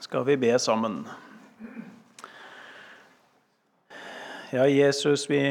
skal 0.00 0.24
vi 0.24 0.36
be 0.36 0.58
sammen. 0.58 1.04
Ja, 4.50 4.68
Jesus, 4.68 5.30
vi, 5.30 5.42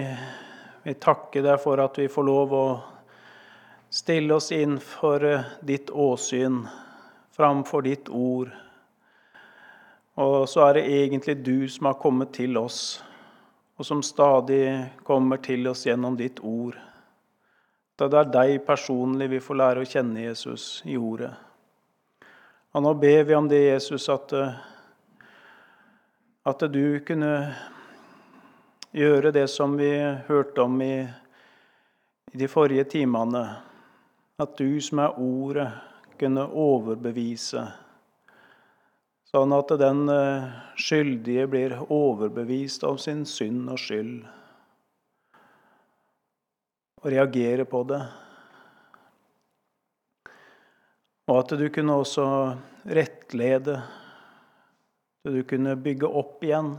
vi 0.84 0.94
takker 0.94 1.44
deg 1.44 1.60
for 1.62 1.82
at 1.84 1.98
vi 2.00 2.08
får 2.08 2.28
lov 2.28 2.54
å 2.56 2.66
stille 3.90 4.36
oss 4.36 4.52
inn 4.56 4.80
for 4.80 5.24
eh, 5.24 5.48
ditt 5.62 5.90
åsyn 5.92 6.64
framfor 7.36 7.82
ditt 7.82 8.10
ord. 8.10 8.54
Og 10.16 10.50
så 10.50 10.70
er 10.70 10.78
det 10.78 10.86
egentlig 10.88 11.38
du 11.44 11.68
som 11.68 11.90
har 11.90 12.00
kommet 12.00 12.32
til 12.38 12.56
oss, 12.58 13.02
og 13.76 13.86
som 13.86 14.04
stadig 14.04 14.64
kommer 15.04 15.44
til 15.44 15.68
oss 15.68 15.84
gjennom 15.88 16.16
ditt 16.16 16.40
ord. 16.40 16.78
Det 17.96 18.08
er 18.12 18.32
deg 18.32 18.62
personlig 18.68 19.28
vi 19.32 19.44
får 19.44 19.60
lære 19.60 19.84
å 19.84 19.90
kjenne 19.90 20.24
Jesus 20.24 20.80
i 20.88 20.96
ordet. 20.96 21.34
Og 22.76 22.84
nå 22.84 22.92
ber 23.00 23.24
vi 23.24 23.36
om 23.36 23.46
det, 23.48 23.62
Jesus, 23.70 24.10
at, 24.12 24.34
eh, 24.36 24.56
at 26.44 26.64
du 26.74 27.00
kunne 27.08 27.30
gjøre 28.92 29.32
det 29.32 29.46
som 29.48 29.78
vi 29.80 29.94
hørte 30.28 30.66
om 30.66 30.82
i, 30.84 31.06
i 32.34 32.42
de 32.42 32.50
forrige 32.52 32.84
timene. 32.98 33.46
At 34.44 34.58
du 34.60 34.82
som 34.84 35.00
er 35.06 35.16
Ordet, 35.16 35.70
kunne 36.20 36.44
overbevise. 36.52 37.64
Sånn 39.32 39.56
at 39.56 39.72
den 39.80 40.04
eh, 40.12 40.52
skyldige 40.76 41.48
blir 41.48 41.78
overbevist 41.88 42.84
av 42.84 43.00
sin 43.00 43.24
synd 43.24 43.72
og 43.72 43.80
skyld. 43.80 44.20
Og 47.00 47.12
reagerer 47.16 47.64
på 47.72 47.88
det. 47.88 48.04
Og 51.26 51.40
at 51.40 51.56
du 51.58 51.66
kunne 51.74 51.94
også 51.98 52.26
rettlede, 52.86 53.80
at 55.26 55.34
du 55.34 55.42
kunne 55.50 55.74
bygge 55.82 56.06
opp 56.06 56.44
igjen. 56.46 56.76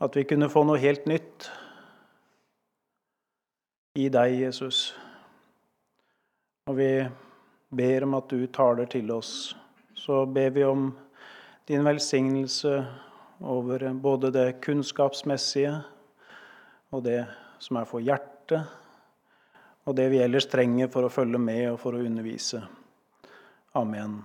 At 0.00 0.16
vi 0.16 0.26
kunne 0.28 0.50
få 0.52 0.64
noe 0.68 0.80
helt 0.80 1.06
nytt 1.08 1.48
i 3.96 4.10
deg, 4.12 4.36
Jesus. 4.42 4.90
Og 6.68 6.76
vi 6.76 6.90
ber 7.80 8.04
om 8.04 8.18
at 8.18 8.28
du 8.28 8.44
taler 8.52 8.90
til 8.92 9.08
oss. 9.14 9.54
Så 9.96 10.26
ber 10.28 10.52
vi 10.52 10.64
om 10.64 10.90
din 11.68 11.84
velsignelse 11.84 12.74
over 13.40 13.86
både 13.94 14.32
det 14.36 14.60
kunnskapsmessige 14.64 15.78
og 16.92 17.04
det 17.08 17.22
som 17.62 17.80
er 17.80 17.88
for 17.88 18.04
hjertet 18.04 18.79
og 19.88 19.96
det 19.96 20.08
vi 20.12 20.20
ellers 20.22 20.46
trenger 20.50 20.90
for 20.92 21.06
å 21.06 21.12
følge 21.12 21.38
med 21.40 21.70
og 21.72 21.80
for 21.82 21.96
å 21.96 22.02
undervise. 22.04 22.60
Amen. 23.78 24.20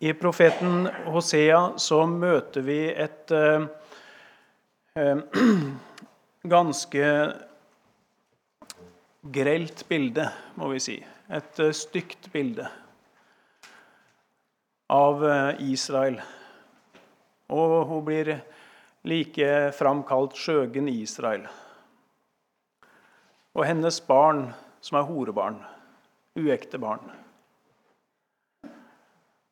I 0.00 0.12
profeten 0.16 0.88
Hosea 1.12 1.72
så 1.76 2.06
møter 2.08 2.64
vi 2.64 2.80
et 2.88 3.30
eh, 3.36 3.66
eh 4.96 5.18
ganske 6.54 7.06
grelt 9.20 9.88
bilde, 9.88 10.30
må 10.56 10.70
vi 10.72 10.80
si. 10.80 10.96
Et 11.28 11.60
eh, 11.60 11.72
stygt 11.76 12.30
bilde 12.32 12.68
av 14.90 15.24
eh, 15.26 15.60
Israel. 15.68 16.16
Og 17.52 17.74
hun 17.90 18.04
blir 18.06 18.32
like 19.06 19.72
framkalt 19.76 20.36
skjøgen 20.36 20.88
Israel. 20.92 21.46
Og 23.56 23.64
hennes 23.66 23.98
barn, 24.06 24.50
som 24.80 25.00
er 25.00 25.08
horebarn, 25.08 25.58
uekte 26.38 26.78
barn. 26.80 27.02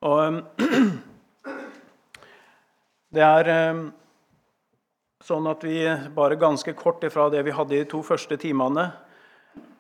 Og 0.06 0.42
det 3.14 3.24
er 3.24 3.50
eh, 3.50 3.80
sånn 5.24 5.48
at 5.50 5.64
vi 5.66 5.80
bare 6.14 6.38
ganske 6.38 6.76
kort 6.78 7.02
ifra 7.08 7.26
det 7.32 7.42
vi 7.46 7.56
hadde 7.56 7.74
i 7.74 7.82
de 7.82 7.90
to 7.90 8.04
første 8.06 8.38
timene, 8.38 8.90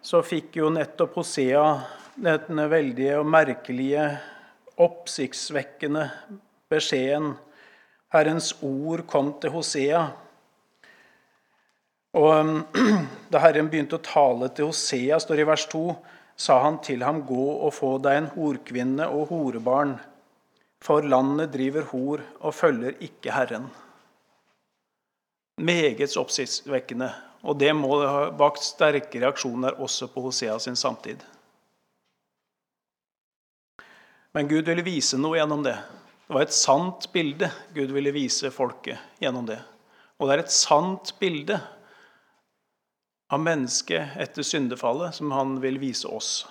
så 0.02 0.24
fikk 0.24 0.58
jo 0.58 0.72
nettopp 0.72 1.20
Hosea 1.20 1.68
denne 2.18 2.66
veldige 2.70 3.20
og 3.20 3.28
merkelige, 3.30 4.10
oppsiktsvekkende 4.78 6.04
beskjeden 6.70 7.32
Herrens 8.14 8.54
ord 8.64 9.04
kom 9.06 9.34
til 9.40 9.52
Hosea. 9.52 10.02
Og 12.16 12.28
um, 12.40 12.54
Da 13.32 13.42
Herren 13.42 13.68
begynte 13.68 13.98
å 13.98 14.04
tale 14.04 14.48
til 14.56 14.70
Hosea, 14.70 15.18
står 15.20 15.42
i 15.42 15.48
vers 15.48 15.66
2, 15.68 15.82
sa 16.38 16.60
han 16.64 16.78
til 16.84 17.02
ham, 17.04 17.20
gå 17.28 17.46
og 17.66 17.74
få 17.76 17.96
deg 18.00 18.22
en 18.22 18.30
horkvinne 18.32 19.08
og 19.12 19.28
horebarn, 19.32 19.98
for 20.80 21.04
landet 21.04 21.52
driver 21.52 21.88
hor 21.90 22.22
og 22.38 22.54
følger 22.54 22.96
ikke 23.04 23.34
Herren. 23.34 23.66
Meget 25.58 26.14
oppsiktsvekkende, 26.16 27.10
og 27.42 27.58
det 27.60 27.72
må 27.74 27.98
ha 28.00 28.28
vakt 28.38 28.62
sterke 28.62 29.20
reaksjoner 29.20 29.80
også 29.82 30.08
på 30.14 30.22
Hosea 30.28 30.56
sin 30.62 30.78
samtid. 30.78 31.20
Men 34.32 34.48
Gud 34.48 34.70
ville 34.70 34.86
vise 34.86 35.18
noe 35.18 35.40
gjennom 35.40 35.64
det. 35.66 35.74
Det 36.28 36.34
var 36.36 36.44
et 36.44 36.52
sant 36.52 37.06
bilde 37.08 37.48
Gud 37.72 37.92
ville 37.96 38.12
vise 38.12 38.50
folket 38.52 39.00
gjennom 39.16 39.46
det. 39.48 39.62
Og 40.20 40.28
det 40.28 40.34
er 40.34 40.42
et 40.42 40.52
sant 40.52 41.14
bilde 41.16 41.56
av 43.32 43.40
mennesket 43.40 44.18
etter 44.20 44.44
syndefallet 44.44 45.16
som 45.16 45.32
han 45.32 45.56
vil 45.64 45.80
vise 45.80 46.04
oss. 46.12 46.42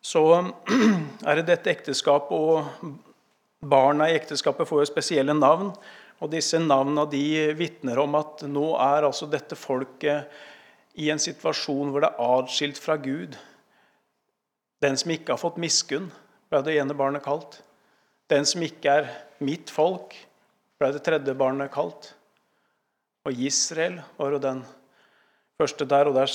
Så 0.00 0.24
er 0.32 1.40
det 1.40 1.46
dette 1.48 1.72
ekteskapet, 1.72 2.32
og 2.32 2.96
barna 3.60 4.08
i 4.08 4.16
ekteskapet 4.16 4.68
får 4.68 4.86
jo 4.86 4.90
spesielle 4.94 5.36
navn. 5.36 5.74
Og 6.24 6.30
disse 6.32 6.56
navnene 6.62 7.04
de 7.12 7.24
vitner 7.58 8.00
om 8.00 8.16
at 8.16 8.46
nå 8.48 8.70
er 8.80 9.04
altså 9.04 9.28
dette 9.28 9.60
folket 9.60 10.30
i 10.96 11.10
en 11.12 11.20
situasjon 11.20 11.90
hvor 11.92 12.04
det 12.04 12.14
er 12.14 12.38
atskilt 12.38 12.80
fra 12.80 12.96
Gud. 12.96 13.36
Den 14.84 14.98
som 15.00 15.14
ikke 15.14 15.32
har 15.32 15.40
fått 15.40 15.60
miskunn, 15.62 16.10
ble 16.52 16.60
det 16.66 16.76
ene 16.76 16.96
barnet 16.96 17.24
kalt. 17.24 17.62
Den 18.28 18.44
som 18.48 18.62
ikke 18.64 18.98
er 19.00 19.12
mitt 19.44 19.72
folk, 19.72 20.12
ble 20.80 20.90
det 20.92 21.00
tredje 21.06 21.34
barnet 21.38 21.72
kalt. 21.72 22.10
Og 23.24 23.44
Israel 23.46 24.02
var 24.18 24.34
jo 24.34 24.42
den 24.44 24.60
første 25.56 25.86
der, 25.88 26.10
og 26.10 26.18
der 26.18 26.34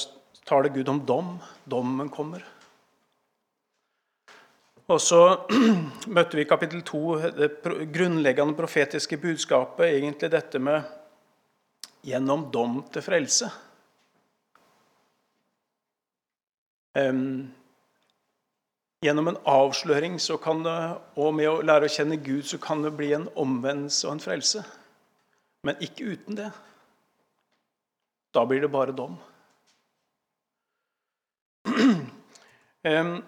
taler 0.50 0.74
Gud 0.74 0.90
om 0.90 1.04
dom. 1.06 1.36
Dommen 1.70 2.10
kommer. 2.10 2.42
Og 4.90 4.98
så 5.02 5.22
møtte 6.16 6.40
vi 6.40 6.48
i 6.48 6.50
kapittel 6.50 6.82
2 6.82 7.02
det 7.38 7.52
grunnleggende 7.94 8.58
profetiske 8.58 9.20
budskapet, 9.22 9.92
egentlig 9.94 10.32
dette 10.34 10.58
med 10.58 10.82
'gjennom 12.02 12.48
dom 12.50 12.80
til 12.90 13.04
frelse'. 13.06 13.52
Um, 16.98 17.54
Gjennom 19.00 19.28
en 19.32 19.38
avsløring 19.48 20.18
det, 20.20 20.80
og 21.16 21.34
med 21.36 21.48
å 21.48 21.62
lære 21.64 21.88
å 21.88 21.94
kjenne 21.94 22.18
Gud 22.20 22.44
så 22.44 22.58
kan 22.60 22.82
det 22.84 22.92
bli 22.98 23.14
en 23.16 23.30
omvendelse 23.40 24.08
og 24.08 24.14
en 24.18 24.24
frelse. 24.24 24.64
Men 25.64 25.80
ikke 25.80 26.04
uten 26.16 26.36
det. 26.36 26.52
Da 28.36 28.46
blir 28.46 28.62
det 28.62 28.72
bare 28.72 28.92
dom. 28.92 29.18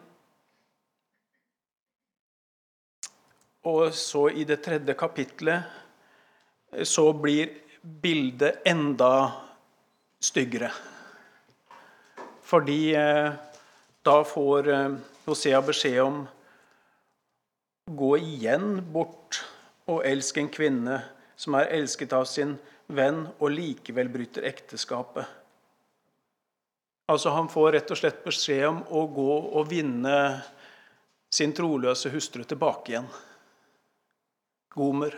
Og 3.72 3.94
så 3.94 4.30
i 4.34 4.44
det 4.44 4.64
tredje 4.66 4.94
kapitlet 4.98 5.64
så 6.84 7.14
blir 7.14 7.50
bildet 7.82 8.66
enda 8.66 9.32
styggere. 10.22 10.72
Fordi 12.42 12.96
eh, 12.98 13.32
da 14.02 14.24
får 14.26 14.70
eh, 14.74 14.96
Hosea 15.26 15.62
beskjed 15.62 16.02
om 16.02 16.22
gå 17.86 18.12
igjen 18.18 18.80
bort 18.94 19.42
og 19.90 20.06
elsk 20.08 20.40
en 20.42 20.50
kvinne 20.54 21.02
som 21.40 21.58
er 21.58 21.72
elsket 21.76 22.14
av 22.14 22.26
sin 22.30 22.56
venn, 22.92 23.24
og 23.40 23.54
likevel 23.54 24.10
bryter 24.12 24.46
ekteskapet. 24.50 25.26
Altså 27.12 27.34
Han 27.36 27.50
får 27.52 27.72
rett 27.76 27.92
og 27.92 28.00
slett 28.00 28.24
beskjed 28.24 28.66
om 28.68 28.82
å 28.90 29.06
gå 29.12 29.34
og 29.60 29.68
vinne 29.70 30.16
sin 31.32 31.54
troløse 31.56 32.12
hustru 32.12 32.44
tilbake 32.44 32.94
igjen. 32.94 33.08
Gomer. 34.76 35.16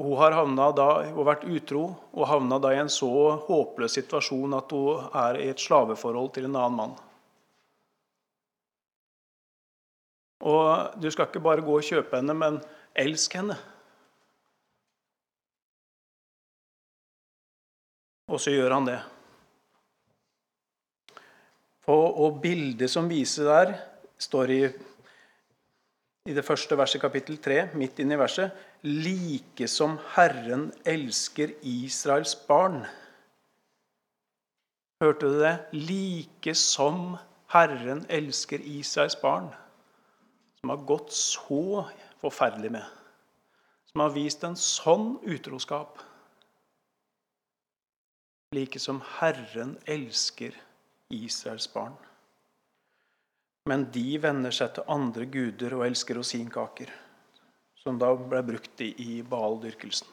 Hun 0.00 0.16
har 0.16 0.32
da, 0.72 0.88
hun 1.04 1.26
vært 1.28 1.44
utro 1.44 1.82
og 2.12 2.28
havna 2.28 2.58
da 2.58 2.72
i 2.72 2.80
en 2.80 2.88
så 2.92 3.36
håpløs 3.46 3.98
situasjon 3.98 4.56
at 4.56 4.72
hun 4.72 5.08
er 5.12 5.40
i 5.40 5.50
et 5.52 5.60
slaveforhold 5.60 6.32
til 6.36 6.48
en 6.48 6.56
annen 6.56 6.78
mann. 6.78 6.94
Og 10.42 10.96
du 10.98 11.10
skal 11.10 11.28
ikke 11.28 11.42
bare 11.44 11.62
gå 11.62 11.76
og 11.78 11.86
kjøpe 11.86 12.18
henne, 12.18 12.34
men 12.34 12.58
elsk 12.98 13.36
henne. 13.38 13.56
Og 18.32 18.40
så 18.40 18.54
gjør 18.54 18.74
han 18.74 18.88
det. 18.88 18.98
Og 21.92 22.40
bildet 22.42 22.90
som 22.90 23.10
viser 23.10 23.48
der, 23.50 23.72
står 24.22 24.52
i, 24.54 24.60
i 26.30 26.34
det 26.34 26.44
første 26.46 26.78
verset, 26.78 27.02
kapittel 27.02 27.38
3, 27.42 27.58
midt 27.78 27.98
inne 28.02 28.16
i 28.16 28.20
verset. 28.20 28.54
Like 28.82 29.68
som 29.70 29.98
Herren 30.16 30.70
elsker 30.86 31.54
Israels 31.62 32.34
barn. 32.48 32.82
Hørte 35.02 35.26
du 35.26 35.42
det? 35.42 35.56
Like 35.74 36.54
som 36.58 37.16
Herren 37.52 38.06
elsker 38.10 38.62
Israels 38.62 39.18
barn. 39.18 39.50
Som 40.62 40.70
har 40.70 40.84
gått 40.86 41.12
så 41.12 41.84
forferdelig 42.22 42.70
med. 42.70 42.84
Som 43.90 44.00
har 44.00 44.12
vist 44.14 44.44
en 44.46 44.54
sånn 44.56 45.16
utroskap. 45.26 45.98
Like 48.54 48.78
som 48.78 49.00
Herren 49.18 49.74
elsker 49.90 50.54
Israels 51.10 51.66
barn. 51.72 51.98
Men 53.66 53.88
de 53.94 54.06
vender 54.22 54.54
seg 54.54 54.72
til 54.76 54.86
andre 54.90 55.26
guder 55.26 55.74
og 55.76 55.84
elsker 55.86 56.18
rosinkaker, 56.18 56.88
som 57.82 57.98
da 57.98 58.14
ble 58.14 58.40
brukt 58.46 58.86
i 58.86 59.20
Baal-dyrkelsen. 59.26 60.08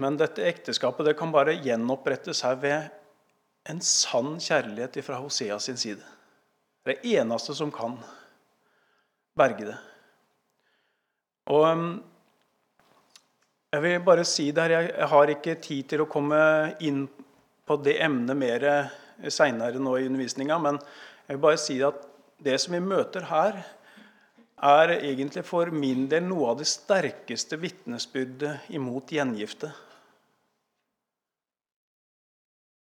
Men 0.00 0.16
dette 0.20 0.44
ekteskapet 0.48 1.08
det 1.08 1.18
kan 1.20 1.32
bare 1.36 1.56
gjenopprettes 1.60 2.44
her 2.48 2.60
ved 2.64 2.92
en 3.68 3.80
sann 3.84 4.36
kjærlighet 4.40 5.02
fra 5.04 5.20
Hosea 5.20 5.60
sin 5.60 5.80
side. 5.80 6.15
Det 6.86 6.92
er 6.94 7.02
det 7.02 7.14
eneste 7.18 7.54
som 7.58 7.72
kan 7.74 7.96
berge 9.34 9.64
det. 9.66 9.78
Og 11.50 11.64
um, 11.66 11.88
jeg 13.74 13.82
vil 13.82 14.04
bare 14.06 14.24
si 14.24 14.52
det 14.54 14.62
her, 14.62 14.86
Jeg 14.86 15.08
har 15.10 15.32
ikke 15.32 15.56
tid 15.58 15.88
til 15.90 16.04
å 16.04 16.10
komme 16.10 16.38
inn 16.86 17.08
på 17.66 17.76
det 17.82 17.98
emnet 18.06 18.38
mer 18.38 18.68
seinere 19.26 19.82
nå 19.82 19.96
i 19.98 20.06
undervisninga, 20.06 20.58
men 20.62 20.78
jeg 21.26 21.34
vil 21.34 21.42
bare 21.42 21.58
si 21.58 21.80
at 21.82 22.06
det 22.38 22.54
som 22.62 22.76
vi 22.76 22.84
møter 22.84 23.26
her, 23.32 23.64
er 24.56 24.94
egentlig 24.94 25.42
for 25.44 25.74
min 25.74 26.06
del 26.08 26.22
noe 26.24 26.52
av 26.54 26.60
det 26.62 26.68
sterkeste 26.70 27.58
vitnesbyrdet 27.60 28.70
imot 28.78 29.10
gjengifte 29.12 29.74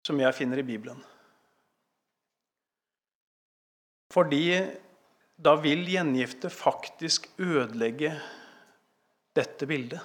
som 0.07 0.21
jeg 0.21 0.37
finner 0.37 0.61
i 0.61 0.65
Bibelen. 0.65 1.01
Fordi 4.09 4.43
da 5.39 5.53
vil 5.61 5.85
gjengifte 5.87 6.49
faktisk 6.51 7.29
ødelegge 7.39 8.15
dette 9.37 9.67
bildet. 9.69 10.01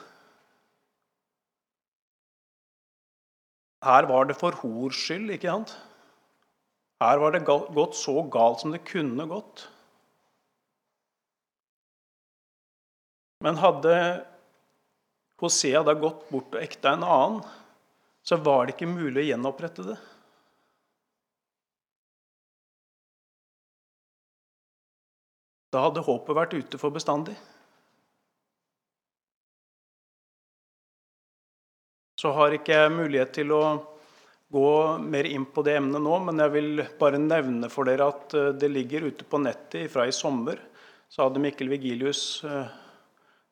Her 3.85 4.07
var 4.09 4.29
det 4.29 4.37
for 4.41 4.57
hors 4.63 4.97
skyld, 4.97 5.33
ikke 5.35 5.51
sant? 5.51 5.75
Her 7.03 7.21
var 7.21 7.35
det 7.35 7.45
gått 7.45 7.99
så 7.99 8.23
galt 8.33 8.63
som 8.63 8.73
det 8.73 8.85
kunne 8.89 9.27
gått. 9.29 9.67
Men 13.45 13.61
hadde 13.61 13.97
Hosea 15.43 15.83
da 15.85 15.93
gått 15.99 16.23
bort 16.31 16.55
og 16.55 16.63
ekta 16.63 16.95
en 16.95 17.05
annen, 17.05 17.43
så 18.25 18.39
var 18.41 18.65
det 18.65 18.77
ikke 18.77 18.89
mulig 18.89 19.21
å 19.21 19.27
gjenopprette 19.27 19.85
det. 19.91 19.99
Da 25.75 25.83
hadde 25.89 26.05
håpet 26.07 26.39
vært 26.39 26.55
ute 26.55 26.79
for 26.79 26.95
bestandig. 26.95 27.35
Så 32.21 32.31
har 32.33 32.55
ikke 32.55 32.77
jeg 32.79 32.93
mulighet 32.95 33.35
til 33.35 33.51
å 33.53 33.65
gå 34.55 34.69
mer 35.03 35.27
inn 35.27 35.49
på 35.51 35.65
det 35.67 35.75
emnet 35.81 36.03
nå, 36.05 36.15
men 36.29 36.39
jeg 36.39 36.53
vil 36.55 36.85
bare 37.01 37.19
nevne 37.19 37.71
for 37.73 37.89
dere 37.89 38.07
at 38.13 38.37
eh, 38.39 38.53
det 38.55 38.71
ligger 38.71 39.09
ute 39.11 39.27
på 39.27 39.41
nettet 39.43 39.91
fra 39.91 40.07
i 40.07 40.15
sommer. 40.15 40.61
Så 41.11 41.25
hadde 41.25 41.43
Mikkel 41.43 41.73
Vigilius 41.73 42.23
eh, 42.47 42.71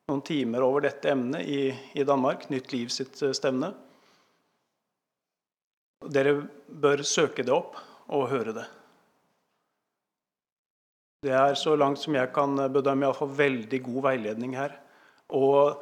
noen 0.07 0.23
timer 0.23 0.63
over 0.63 0.87
dette 0.87 1.11
emnet 1.11 1.43
i, 1.43 1.65
i 1.99 2.07
Danmark. 2.07 2.47
Nytt 2.53 2.71
Liv 2.71 2.93
sitt 2.93 3.19
eh, 3.19 3.35
stevne. 3.35 3.73
Dere 6.07 6.37
bør 6.67 7.03
søke 7.07 7.43
det 7.43 7.53
opp 7.55 7.75
og 8.15 8.29
høre 8.31 8.55
det. 8.55 8.65
Det 11.23 11.31
er 11.31 11.55
så 11.55 11.75
langt 11.79 12.01
som 12.01 12.15
jeg 12.17 12.33
kan 12.35 12.57
bedømme, 12.73 13.07
iallfall 13.07 13.31
veldig 13.37 13.79
god 13.85 13.99
veiledning 14.09 14.57
her. 14.59 14.75
Og 15.31 15.79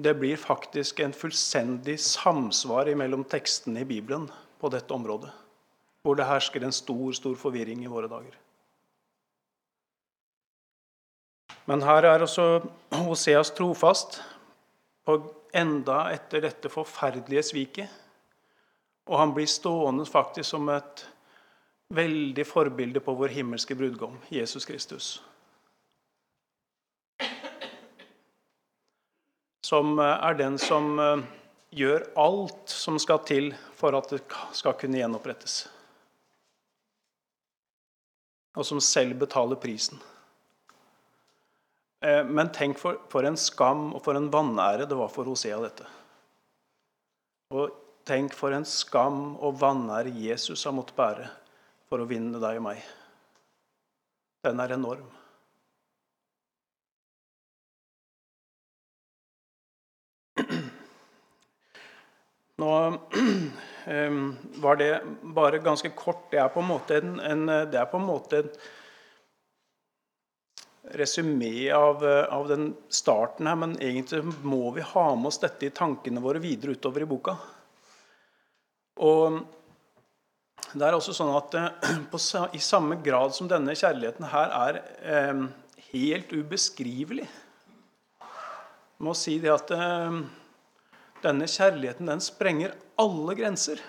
det 0.00 0.14
blir 0.16 0.40
faktisk 0.40 1.02
en 1.04 1.12
fullstendig 1.12 1.98
samsvar 2.00 2.88
mellom 2.96 3.26
tekstene 3.28 3.82
i 3.84 3.88
Bibelen 3.88 4.28
på 4.60 4.70
dette 4.72 4.94
området. 4.94 5.30
Hvor 6.02 6.16
det 6.16 6.28
hersker 6.28 6.64
en 6.64 6.72
stor, 6.72 7.10
stor 7.12 7.36
forvirring 7.36 7.82
i 7.84 7.90
våre 7.90 8.08
dager. 8.08 8.32
Men 11.68 11.84
her 11.84 12.06
er 12.08 12.24
også 12.24 12.62
Hoseas 12.96 13.50
trofast 13.52 14.22
på 15.04 15.18
enda 15.52 16.06
etter 16.14 16.46
dette 16.46 16.72
forferdelige 16.72 17.44
sviket. 17.50 17.92
Og 19.08 19.20
han 19.20 19.34
blir 19.36 19.48
stående 19.48 20.08
faktisk 20.08 20.54
som 20.54 20.68
et 20.72 21.04
veldig 21.94 22.44
forbilde 22.46 23.00
på 23.00 23.14
vår 23.14 23.28
himmelske 23.28 23.74
brudgom, 23.74 24.18
Jesus 24.28 24.66
Kristus. 24.68 25.22
Som 29.64 29.98
er 30.00 30.36
den 30.38 30.56
som 30.60 30.94
eh, 31.00 31.24
gjør 31.76 32.06
alt 32.16 32.72
som 32.72 32.96
skal 33.00 33.20
til 33.28 33.50
for 33.76 33.96
at 33.96 34.08
det 34.12 34.22
skal 34.56 34.76
kunne 34.80 35.00
gjenopprettes. 35.00 35.66
Og 38.56 38.64
som 38.66 38.80
selv 38.80 39.18
betaler 39.20 39.60
prisen. 39.60 40.00
Eh, 42.00 42.24
men 42.24 42.52
tenk 42.54 42.80
for, 42.80 43.02
for 43.12 43.28
en 43.28 43.36
skam 43.36 43.90
og 43.92 44.00
for 44.06 44.16
en 44.16 44.30
vanære 44.32 44.88
det 44.88 44.96
var 44.96 45.12
for 45.12 45.28
Hosea, 45.28 45.60
dette. 45.64 45.84
Og 47.52 47.84
Tenk 48.08 48.32
for 48.32 48.54
en 48.56 48.64
skam 48.64 49.34
og 49.44 49.58
vanære 49.60 50.14
Jesus 50.16 50.62
har 50.64 50.72
måttet 50.72 50.96
bære 50.96 51.26
for 51.88 52.02
å 52.02 52.08
vinne 52.08 52.40
deg 52.42 52.60
og 52.60 52.66
meg. 52.68 52.82
Den 54.46 54.60
er 54.62 54.76
enorm. 54.76 55.08
Nå 62.58 62.72
var 64.62 64.76
det 64.80 64.90
bare 65.22 65.58
ganske 65.62 65.90
kort. 65.96 66.26
Det 66.32 66.40
er 66.42 66.50
på 66.52 66.60
en 66.62 66.70
måte 66.72 66.98
en, 66.98 67.20
en, 67.22 67.46
det 67.70 67.78
er 67.78 67.88
på 67.90 68.00
en 68.00 68.08
måte 68.08 68.42
en 68.42 68.50
resymé 70.98 71.70
av, 71.74 72.02
av, 72.04 72.48
den 72.48 72.72
starten 72.88 73.46
her, 73.46 73.56
men 73.60 73.76
egentlig 73.76 74.22
må 74.42 74.70
vi 74.74 74.82
ha 74.94 75.06
med 75.14 75.30
oss 75.30 75.40
dette 75.42 75.68
i 75.68 75.74
tankene 75.74 76.22
våre 76.24 76.40
videre 76.42 76.74
utover 76.74 77.04
i 77.04 77.08
boka. 77.08 77.36
Og 79.04 79.38
det 80.74 80.84
er 80.84 80.96
også 80.96 81.14
sånn 81.16 81.32
at 81.32 81.54
eh, 81.56 81.92
på, 82.12 82.20
I 82.52 82.60
samme 82.60 82.98
grad 83.04 83.34
som 83.36 83.48
denne 83.50 83.74
kjærligheten 83.78 84.28
her 84.32 84.54
er 84.56 84.80
eh, 85.00 85.44
helt 85.92 86.32
ubeskrivelig 86.34 87.24
Jeg 87.24 89.06
må 89.06 89.14
si 89.16 89.38
det 89.40 89.52
at 89.54 89.70
eh, 89.72 90.18
denne 91.24 91.48
kjærligheten 91.50 92.10
den 92.10 92.20
sprenger 92.22 92.74
alle 92.98 93.34
grenser. 93.38 93.80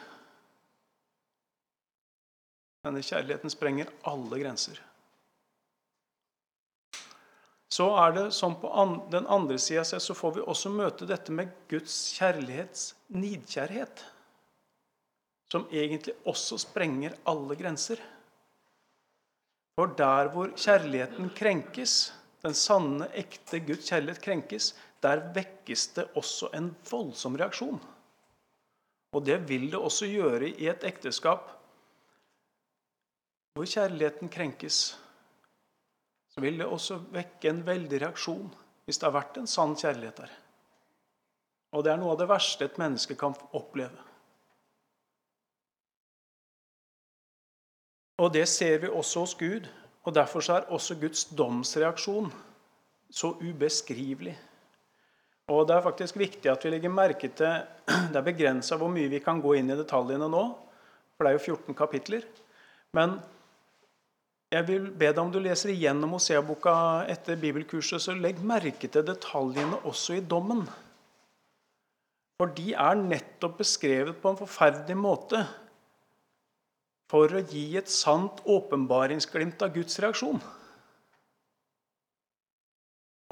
Denne 2.86 3.02
kjærligheten 3.06 3.52
sprenger 3.54 3.90
alle 4.08 4.40
grenser. 4.40 4.80
Så 7.70 7.90
er 8.02 8.16
det 8.16 8.28
som 8.34 8.56
på 8.62 8.70
den 9.12 9.28
andre 9.30 9.60
sida 9.62 9.84
så 9.86 10.16
får 10.18 10.38
vi 10.38 10.46
også 10.46 10.72
møte 10.74 11.10
dette 11.10 11.34
med 11.34 11.52
Guds 11.70 11.98
kjærlighets 12.18 12.94
nidkjærhet 13.14 14.06
som 15.52 15.66
egentlig 15.74 16.16
også 16.30 16.60
sprenger 16.62 17.16
alle 17.30 17.58
grenser. 17.58 18.02
For 19.80 19.94
der 19.98 20.30
hvor 20.34 20.52
kjærligheten 20.56 21.32
krenkes, 21.36 22.12
den 22.44 22.56
sanne, 22.56 23.08
ekte 23.18 23.62
Guds 23.64 23.90
kjærlighet 23.90 24.22
krenkes, 24.24 24.74
der 25.04 25.24
vekkes 25.36 25.88
det 25.96 26.10
også 26.20 26.52
en 26.56 26.74
voldsom 26.90 27.38
reaksjon. 27.40 27.80
Og 29.16 29.26
det 29.26 29.40
vil 29.50 29.70
det 29.72 29.80
også 29.80 30.10
gjøre 30.10 30.52
i 30.52 30.68
et 30.70 30.84
ekteskap 30.86 31.56
hvor 33.58 33.68
kjærligheten 33.68 34.30
krenkes. 34.32 34.98
Så 36.30 36.44
vil 36.44 36.60
det 36.62 36.68
også 36.70 37.00
vekke 37.12 37.50
en 37.50 37.64
veldig 37.66 38.04
reaksjon 38.06 38.52
hvis 38.86 39.00
det 39.00 39.08
har 39.08 39.16
vært 39.18 39.40
en 39.42 39.50
sann 39.50 39.74
kjærlighet 39.78 40.22
der. 40.22 40.36
Og 41.76 41.84
det 41.86 41.92
er 41.94 42.00
noe 42.02 42.14
av 42.14 42.22
det 42.22 42.30
verste 42.30 42.66
et 42.66 42.78
menneske 42.82 43.18
kan 43.20 43.36
oppleve. 43.58 44.09
Og 48.20 48.34
det 48.36 48.46
ser 48.52 48.82
vi 48.84 48.92
også 48.92 49.24
hos 49.24 49.36
Gud. 49.40 49.68
Og 50.04 50.16
Derfor 50.16 50.44
er 50.52 50.70
også 50.74 50.96
Guds 51.00 51.26
domsreaksjon 51.26 52.32
så 53.12 53.34
ubeskrivelig. 53.42 54.36
Og 55.50 55.66
det 55.68 55.76
er 55.76 55.86
faktisk 55.86 56.18
viktig 56.20 56.52
at 56.52 56.66
vi 56.66 56.70
legger 56.70 56.94
merke 56.94 57.30
til 57.34 57.64
Det 58.12 58.20
er 58.20 58.26
begrensa 58.26 58.78
hvor 58.78 58.92
mye 58.94 59.10
vi 59.10 59.22
kan 59.24 59.42
gå 59.42 59.56
inn 59.58 59.72
i 59.72 59.78
detaljene 59.78 60.28
nå, 60.30 60.44
for 61.18 61.26
det 61.26 61.32
er 61.32 61.38
jo 61.40 61.56
14 61.56 61.78
kapitler. 61.78 62.28
Men 62.94 63.18
jeg 64.54 64.66
vil 64.68 64.86
be 64.90 65.10
deg 65.10 65.22
om 65.22 65.32
du 65.34 65.40
leser 65.42 65.74
igjennom 65.74 66.14
Hosea-boka 66.18 66.76
etter 67.10 67.38
bibelkurset, 67.38 68.02
så 68.02 68.16
legg 68.18 68.42
merke 68.42 68.90
til 68.90 69.06
detaljene 69.06 69.82
også 69.90 70.18
i 70.18 70.24
dommen. 70.26 70.64
For 72.40 72.54
de 72.58 72.72
er 72.74 73.02
nettopp 73.02 73.60
beskrevet 73.60 74.22
på 74.22 74.32
en 74.32 74.40
forferdelig 74.40 74.98
måte 74.98 75.44
for 77.10 77.34
å 77.34 77.42
gi 77.42 77.66
et 77.80 77.90
sant 77.90 78.42
åpenbaringsglimt 78.46 79.62
av 79.66 79.74
Guds 79.74 79.98
reaksjon. 80.02 80.40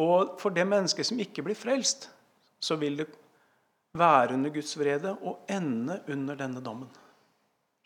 Og 0.01 0.35
for 0.41 0.53
det 0.53 0.65
mennesket 0.69 1.09
som 1.09 1.21
ikke 1.21 1.45
blir 1.45 1.57
frelst, 1.57 2.09
så 2.61 2.77
vil 2.81 2.99
det 3.01 3.07
være 3.97 4.35
under 4.37 4.53
Guds 4.53 4.75
vrede 4.77 5.13
og 5.21 5.45
ende 5.49 6.01
under 6.09 6.37
denne 6.37 6.61
dommen. 6.61 6.89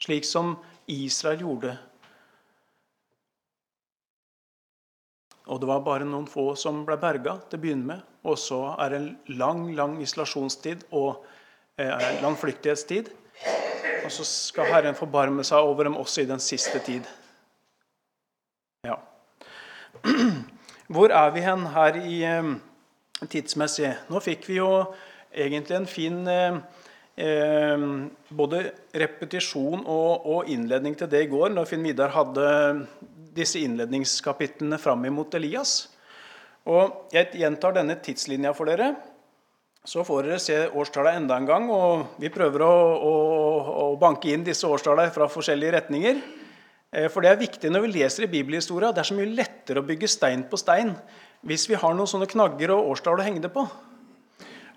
Slik 0.01 0.25
som 0.27 0.55
Israel 0.91 1.43
gjorde. 1.43 1.75
Og 5.51 5.60
det 5.62 5.69
var 5.69 5.83
bare 5.86 6.07
noen 6.07 6.27
få 6.29 6.51
som 6.60 6.83
ble 6.88 6.98
berga 7.01 7.36
til 7.50 7.60
å 7.60 7.63
begynne 7.63 7.89
med. 7.93 8.03
Og 8.27 8.38
så 8.39 8.60
er 8.79 8.93
det 8.93 9.00
en 9.01 9.39
lang, 9.39 9.63
lang 9.75 9.98
isolasjonstid 10.03 10.86
og 10.95 11.24
eh, 11.81 12.21
landflyktighetstid. 12.21 13.10
Og 14.05 14.12
så 14.12 14.25
skal 14.25 14.70
Herren 14.72 14.98
forbarme 14.98 15.43
seg 15.48 15.62
over 15.62 15.88
dem 15.88 15.98
også 16.00 16.24
i 16.24 16.29
den 16.29 16.41
siste 16.43 16.79
tid. 16.86 17.08
Ja. 18.88 18.98
Hvor 20.91 21.13
er 21.13 21.31
vi 21.36 21.43
hen 21.46 21.65
her 21.75 21.98
i 22.01 22.17
eh, 22.27 22.53
tidsmessig? 23.29 23.93
Nå 24.10 24.22
fikk 24.24 24.48
vi 24.50 24.58
jo 24.58 24.72
egentlig 25.31 25.77
en 25.77 25.88
fin 25.88 26.17
eh, 26.27 26.58
eh, 27.22 27.86
både 28.29 28.63
repetisjon 29.03 29.86
og, 29.86 30.25
og, 30.25 30.50
innledning 30.50 30.98
til 30.98 31.12
det 31.12 31.25
i 31.27 31.31
går, 31.31 31.53
når 31.53 31.70
Finn 31.70 31.86
Vidar 31.86 32.12
hadde 32.15 32.50
disse 33.38 33.62
innledningskapitlene 33.62 34.81
fram 34.81 35.05
imot 35.08 35.38
Elias. 35.39 35.86
Og 36.67 37.08
Jeg 37.13 37.31
gjentar 37.39 37.77
denne 37.77 37.96
tidslinja 38.03 38.51
for 38.53 38.70
dere. 38.70 38.91
Så 39.81 40.03
får 40.05 40.27
dere 40.27 40.38
se 40.41 40.55
årstallene 40.77 41.23
enda 41.23 41.38
en 41.41 41.47
gang. 41.50 41.63
og 41.73 42.19
Vi 42.21 42.29
prøver 42.33 42.61
å, 42.61 42.73
å, 43.01 43.13
å 43.81 43.85
banke 44.01 44.29
inn 44.29 44.45
disse 44.45 44.69
årstallene 44.69 45.13
fra 45.13 45.25
forskjellige 45.31 45.73
retninger. 45.79 46.21
Eh, 46.91 47.07
for 47.09 47.25
det 47.25 47.31
er 47.31 47.41
viktig 47.41 47.71
når 47.71 47.88
vi 47.88 47.95
leser 47.95 48.27
i 48.27 48.29
bibelhistoria. 48.29 48.91
Det 48.93 49.01
er 49.01 49.09
så 49.09 49.17
mye 49.17 49.33
lettere 49.33 49.81
å 49.81 49.88
bygge 49.88 50.11
stein 50.11 50.45
på 50.50 50.59
stein 50.61 50.93
hvis 51.50 51.65
vi 51.65 51.79
har 51.81 51.95
noen 51.97 52.09
sånne 52.09 52.29
knagger 52.29 52.75
og 52.75 52.91
årstall 52.93 53.23
å 53.23 53.25
henge 53.25 53.41
det 53.41 53.50
på. 53.55 53.65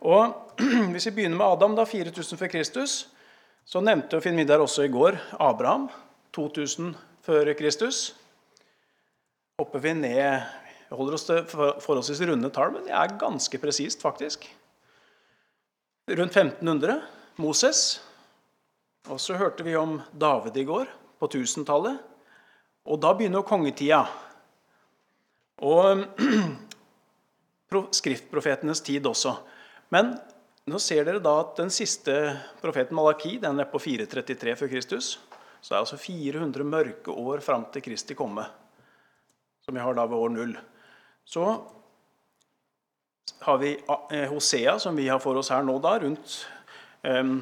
Og 0.08 0.40
Hvis 0.94 1.08
vi 1.10 1.16
begynner 1.18 1.36
med 1.36 1.48
Adam, 1.50 1.72
da 1.74 1.82
4000 1.82 2.38
før 2.38 2.52
Kristus, 2.52 2.92
så 3.66 3.80
nevnte 3.82 4.20
Finn 4.22 4.36
Midar 4.38 4.62
også 4.62 4.84
i 4.86 4.92
går 4.92 5.18
Abraham, 5.42 5.88
2000 6.36 6.92
før 7.26 7.50
Kristus. 7.58 8.12
Hopper 9.58 9.82
vi 9.82 9.96
ned 9.98 10.44
holder 10.94 11.16
oss 11.16 11.26
til 11.26 11.40
forholdsvis 11.50 12.22
runde 12.28 12.50
tall, 12.54 12.70
men 12.74 12.86
det 12.86 12.94
er 12.94 13.16
ganske 13.18 13.58
presist, 13.58 14.04
faktisk. 14.04 14.46
Rundt 16.06 16.36
1500 16.36 17.00
Moses. 17.36 18.00
Og 19.08 19.20
så 19.20 19.38
hørte 19.40 19.64
vi 19.64 19.72
om 19.76 19.96
David 20.12 20.56
i 20.60 20.64
går 20.68 20.90
på 21.16 21.28
1000-tallet. 21.30 21.96
Og 22.84 23.00
da 23.00 23.12
begynner 23.16 23.46
kongetida. 23.48 24.02
Og 25.64 26.04
skriftprofetenes 28.00 28.84
tid 28.84 29.08
også. 29.08 29.32
Men 29.96 30.12
nå 30.68 30.80
ser 30.80 31.08
dere 31.08 31.24
da 31.24 31.38
at 31.40 31.56
den 31.62 31.72
siste 31.72 32.18
profeten 32.60 33.00
Malaki 33.00 33.38
den 33.40 33.64
er 33.64 33.70
på 33.72 33.80
433 33.80 34.56
før 34.60 34.72
Kristus. 34.74 35.14
Så 35.64 35.72
det 35.72 35.78
er 35.78 35.86
altså 35.86 36.00
400 36.00 36.68
mørke 36.68 37.16
år 37.16 37.40
fram 37.40 37.64
til 37.72 37.84
Kristi 37.86 38.12
komme, 38.16 38.44
som 39.64 39.72
vi 39.72 39.80
har 39.80 39.96
da 39.96 40.04
ved 40.04 40.20
år 40.20 40.36
null. 40.36 40.52
Så 41.24 41.48
har 43.44 43.60
vi 43.60 43.74
eh, 44.10 44.26
Hosea, 44.30 44.78
som 44.78 44.96
vi 44.96 45.08
har 45.08 45.20
for 45.22 45.36
oss 45.40 45.52
her 45.52 45.64
nå, 45.66 45.76
da, 45.84 45.98
rundt 46.00 46.38
um, 47.02 47.38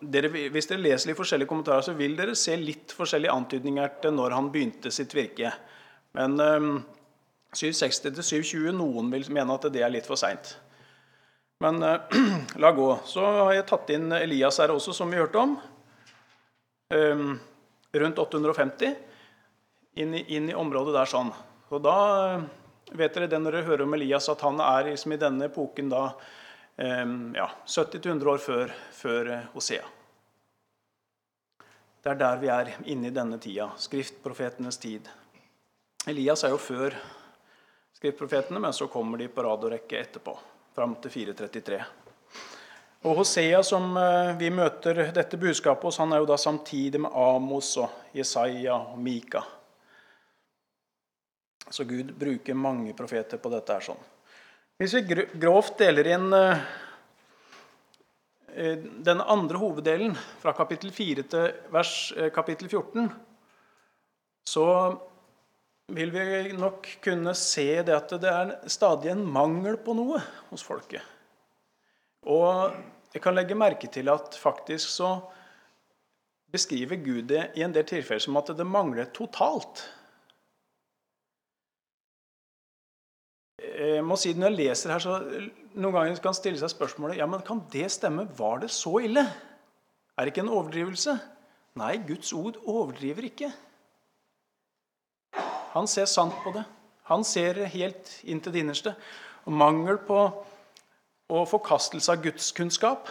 dere, 0.00 0.30
hvis 0.30 0.68
dere 0.70 0.82
leser 0.82 1.10
litt 1.10 1.18
forskjellige 1.18 1.50
kommentarer, 1.50 1.84
så 1.84 1.94
vil 1.98 2.16
dere 2.18 2.36
se 2.38 2.56
litt 2.58 2.94
forskjellige 2.94 3.34
antydninger 3.34 3.96
til 4.02 4.14
når 4.16 4.36
han 4.36 4.50
begynte 4.54 4.92
sitt 4.94 5.14
virke. 5.16 5.50
Men 6.14 6.38
um, 6.40 6.76
760 7.54 8.22
720 8.22 8.76
Noen 8.78 9.10
vil 9.12 9.26
mene 9.34 9.56
at 9.56 9.66
det 9.74 9.82
er 9.82 9.92
litt 9.92 10.08
for 10.08 10.20
seint. 10.20 10.54
Men 11.62 11.82
uh, 11.82 11.98
la 12.62 12.72
gå. 12.74 12.88
Så 13.08 13.24
har 13.24 13.54
jeg 13.56 13.68
tatt 13.70 13.90
inn 13.94 14.12
Elias 14.16 14.60
her 14.62 14.74
også, 14.74 14.94
som 14.96 15.10
vi 15.10 15.20
hørte 15.20 15.42
om. 15.42 15.56
Um, 16.94 17.34
rundt 17.94 18.20
850. 18.22 18.94
Inn 20.02 20.14
i, 20.18 20.24
inn 20.36 20.50
i, 20.50 20.58
området 20.58 20.94
der 20.96 21.10
sånn. 21.10 21.30
Og 21.70 21.82
da 21.82 21.98
uh, 22.38 22.46
vet 22.92 23.14
dere 23.14 23.28
det 23.30 23.40
når 23.40 23.58
dere 23.58 23.68
hører 23.68 23.86
om 23.86 23.94
Elias, 23.96 24.28
at 24.28 24.44
han 24.44 24.60
er 24.60 24.90
liksom 24.90 25.14
i 25.14 25.20
denne 25.20 25.48
epoken 25.48 25.88
da 25.92 26.08
ja, 26.76 27.50
70-100 27.66 28.26
år 28.26 28.38
før, 28.38 28.72
før 28.92 29.30
eh, 29.30 29.50
Hosea. 29.52 29.84
Det 32.02 32.10
er 32.10 32.18
der 32.20 32.40
vi 32.42 32.48
er 32.52 32.72
inne 32.92 33.08
i 33.08 33.14
denne 33.14 33.38
tida, 33.40 33.70
skriftprofetenes 33.80 34.76
tid. 34.82 35.08
Elias 36.10 36.44
er 36.44 36.52
jo 36.52 36.58
før 36.60 36.96
skriftprofetene, 37.96 38.60
men 38.60 38.74
så 38.76 38.90
kommer 38.92 39.18
de 39.18 39.30
på 39.32 39.44
rad 39.46 39.64
og 39.64 39.72
rekke 39.72 40.02
etterpå. 40.02 40.34
Fram 40.74 40.96
til 41.00 41.14
433. 41.14 41.78
Og 43.04 43.20
Hosea, 43.20 43.62
som 43.62 43.96
eh, 44.00 44.34
vi 44.40 44.50
møter 44.50 45.06
dette 45.14 45.38
budskapet 45.40 45.86
hos, 45.86 46.00
han 46.02 46.12
er 46.12 46.24
jo 46.24 46.28
da 46.28 46.36
samtidig 46.40 47.00
med 47.04 47.14
Amos 47.14 47.76
og 47.78 48.16
Jesaja 48.16 48.80
og 48.80 48.98
Mika. 48.98 49.44
Så 51.74 51.84
Gud 51.88 52.12
bruker 52.14 52.54
mange 52.54 52.94
profeter 52.94 53.40
på 53.42 53.50
dette. 53.50 53.74
her 53.74 53.82
sånn. 53.82 54.02
Hvis 54.78 54.94
vi 54.94 55.24
grovt 55.42 55.78
deler 55.78 56.06
inn 56.14 56.28
eh, 56.34 56.60
eh, 58.54 58.84
den 59.06 59.22
andre 59.22 59.58
hoveddelen, 59.58 60.14
fra 60.42 60.54
kapittel 60.54 60.92
4 60.94 61.24
til 61.32 61.48
vers, 61.74 61.94
eh, 62.16 62.30
kapittel 62.34 62.70
14, 62.70 63.08
så 64.46 64.68
vil 65.94 66.14
vi 66.14 66.54
nok 66.54 66.86
kunne 67.02 67.34
se 67.38 67.66
det 67.82 67.96
at 67.96 68.14
det 68.22 68.30
er 68.30 68.54
stadig 68.70 69.10
en 69.10 69.26
mangel 69.26 69.76
på 69.82 69.96
noe 69.98 70.22
hos 70.52 70.62
folket. 70.62 71.02
Og 72.30 72.70
jeg 73.12 73.22
kan 73.22 73.34
legge 73.34 73.58
merke 73.58 73.90
til 73.90 74.08
at 74.14 74.38
faktisk 74.38 74.94
så 74.94 75.10
beskriver 76.54 77.02
Gud 77.02 77.28
det 77.34 77.48
i 77.58 77.66
en 77.66 77.74
del 77.74 77.86
tilfeller 77.86 78.22
som 78.22 78.38
at 78.38 78.54
det 78.54 78.66
mangler 78.66 79.10
totalt. 79.10 79.84
Jeg 83.74 84.04
må 84.06 84.16
si 84.20 84.32
Når 84.36 84.52
jeg 84.52 84.58
leser 84.60 84.92
her, 84.94 85.02
så 85.02 85.18
noen 85.74 85.94
ganger 85.96 86.22
kan 86.22 86.36
stille 86.36 86.60
seg 86.60 86.70
spørsmålet 86.70 87.18
ja, 87.18 87.26
men 87.30 87.42
kan 87.46 87.62
det 87.72 87.88
stemme. 87.90 88.28
Var 88.38 88.62
det 88.62 88.70
så 88.70 88.98
ille? 89.02 89.24
Er 90.14 90.24
det 90.24 90.34
ikke 90.34 90.44
en 90.44 90.54
overdrivelse? 90.54 91.16
Nei, 91.80 91.96
Guds 92.06 92.30
ord 92.36 92.60
overdriver 92.70 93.26
ikke. 93.26 93.50
Han 95.74 95.90
ser 95.90 96.06
sant 96.06 96.36
på 96.44 96.52
det. 96.54 96.62
Han 97.10 97.26
ser 97.26 97.58
helt 97.72 98.12
inn 98.22 98.40
til 98.40 98.54
det 98.54 98.62
innerste. 98.62 98.94
Og 99.44 99.56
mangel 99.58 99.98
på 100.06 100.20
og 101.34 101.46
forkastelse 101.48 102.12
av 102.12 102.22
gudskunnskap 102.22 103.08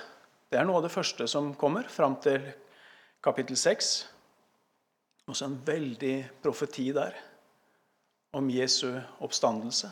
det 0.53 0.59
er 0.61 0.67
noe 0.69 0.77
av 0.77 0.85
det 0.85 0.93
første 0.93 1.25
som 1.27 1.49
kommer 1.57 1.87
fram 1.89 2.13
til 2.21 2.45
kapittel 3.25 3.57
6. 3.57 3.89
Også 5.27 5.47
en 5.49 5.57
veldig 5.65 6.15
profeti 6.43 6.91
der 6.93 7.17
om 8.37 8.51
Jesu 8.53 8.91
oppstandelse 9.25 9.89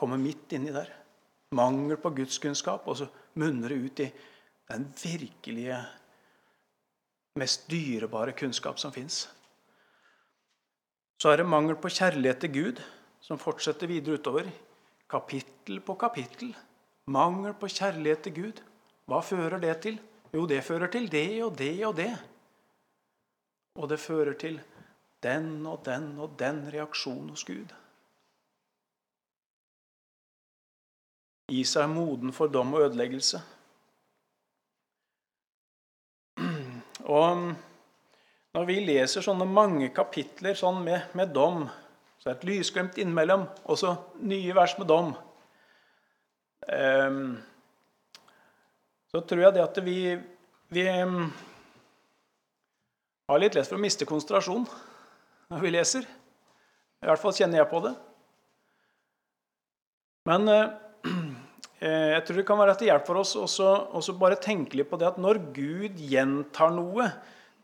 kommer 0.00 0.20
midt 0.20 0.56
inni 0.56 0.72
der. 0.74 0.88
Mangel 1.56 1.98
på 2.00 2.12
gudskunnskap, 2.14 2.86
og 2.88 2.96
så 3.00 3.08
munner 3.40 3.72
det 3.72 3.80
ut 3.84 4.02
i 4.04 4.08
den 4.70 4.86
virkelige, 5.02 5.78
mest 7.38 7.68
dyrebare 7.70 8.32
kunnskap 8.38 8.78
som 8.78 8.92
fins. 8.94 9.24
Så 11.20 11.30
er 11.30 11.42
det 11.42 11.50
mangel 11.52 11.76
på 11.76 11.90
kjærlighet 11.92 12.40
til 12.40 12.52
Gud, 12.54 12.82
som 13.20 13.38
fortsetter 13.38 13.90
videre 13.90 14.16
utover. 14.16 14.48
Kapittel 15.10 15.80
på 15.84 15.94
kapittel. 16.00 16.54
Mangel 17.10 17.52
på 17.58 17.68
kjærlighet 17.68 18.22
til 18.24 18.36
Gud. 18.38 18.62
Hva 19.10 19.20
fører 19.26 19.60
det 19.60 19.74
til? 19.84 19.98
Jo, 20.32 20.46
det 20.46 20.62
fører 20.64 20.88
til 20.92 21.10
det 21.10 21.42
og 21.44 21.58
det 21.58 21.74
og 21.86 21.96
det. 21.98 22.12
Og 23.76 23.90
det 23.90 24.00
fører 24.00 24.38
til 24.38 24.60
den 25.22 25.66
og 25.66 25.82
den 25.84 26.14
og 26.18 26.38
den 26.38 26.62
reaksjonen 26.72 27.34
hos 27.34 27.44
Gud. 27.44 27.74
Isa 31.50 31.82
seg 31.82 31.90
moden 31.90 32.32
for 32.34 32.52
dom 32.52 32.74
og 32.76 32.86
ødeleggelse. 32.86 33.40
Og 37.10 37.54
når 38.54 38.66
vi 38.66 38.80
leser 38.82 39.22
sånne 39.24 39.46
mange 39.46 39.90
kapitler 39.94 40.56
sånn 40.58 40.80
med, 40.86 41.12
med, 41.18 41.30
dom, 41.34 41.64
så 42.18 42.30
er 42.30 42.34
det 42.34 42.40
et 42.40 42.48
lysglimt 42.50 42.98
innimellom, 42.98 43.46
og 43.64 43.78
så 43.78 43.94
nye 44.26 44.54
vers 44.56 44.74
med 44.78 44.90
dom. 44.90 45.12
um, 46.70 47.38
så 49.10 49.22
tror 49.26 49.42
jeg 49.42 49.54
det 49.56 49.62
at 49.62 49.78
vi, 49.82 49.98
vi 50.70 50.84
um, 51.02 51.24
har 53.30 53.40
litt 53.42 53.56
lett 53.58 53.66
for 53.66 53.78
å 53.78 53.82
miste 53.82 54.06
konsentrasjon 54.06 54.66
når 55.50 55.64
vi 55.64 55.72
leser. 55.74 56.06
I 57.00 57.08
hvert 57.08 57.22
fall 57.22 57.34
kjenner 57.34 57.62
jeg 57.62 57.70
på 57.70 57.80
det. 57.86 57.94
Men 60.30 60.46
uh, 60.50 60.89
jeg 61.80 62.24
tror 62.26 62.36
det 62.36 62.44
kan 62.48 62.60
være 62.60 62.74
til 62.76 62.90
hjelp 62.90 63.06
for 63.08 63.22
oss 63.22 63.36
også 63.40 64.14
bare 64.20 64.36
tenke 64.42 64.76
litt 64.76 64.90
på 64.90 64.98
det 65.00 65.06
at 65.08 65.20
når 65.20 65.40
Gud 65.56 65.96
gjentar 65.96 66.74
noe, 66.76 67.06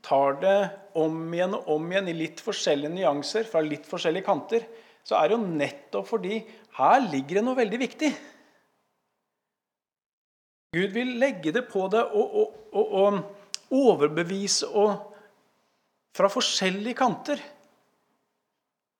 tar 0.06 0.38
det 0.40 0.58
om 0.96 1.18
igjen 1.34 1.56
og 1.58 1.68
om 1.76 1.90
igjen 1.92 2.08
i 2.08 2.16
litt 2.16 2.40
forskjellige 2.44 2.94
nyanser 2.94 3.44
fra 3.50 3.60
litt 3.64 3.84
forskjellige 3.88 4.24
kanter, 4.24 4.64
så 5.06 5.18
er 5.18 5.28
det 5.28 5.36
jo 5.36 5.56
nettopp 5.58 6.08
fordi 6.08 6.40
her 6.78 7.04
ligger 7.10 7.38
det 7.38 7.44
noe 7.44 7.58
veldig 7.58 7.80
viktig. 7.82 8.10
Gud 10.76 10.96
vil 10.96 11.12
legge 11.20 11.52
det 11.54 11.66
på 11.70 11.86
deg 11.92 12.16
og, 12.16 12.40
og, 12.40 12.56
og, 12.72 12.96
og 12.96 13.76
overbevise 13.76 14.68
fra 16.16 16.32
forskjellige 16.32 16.98
kanter. 16.98 17.40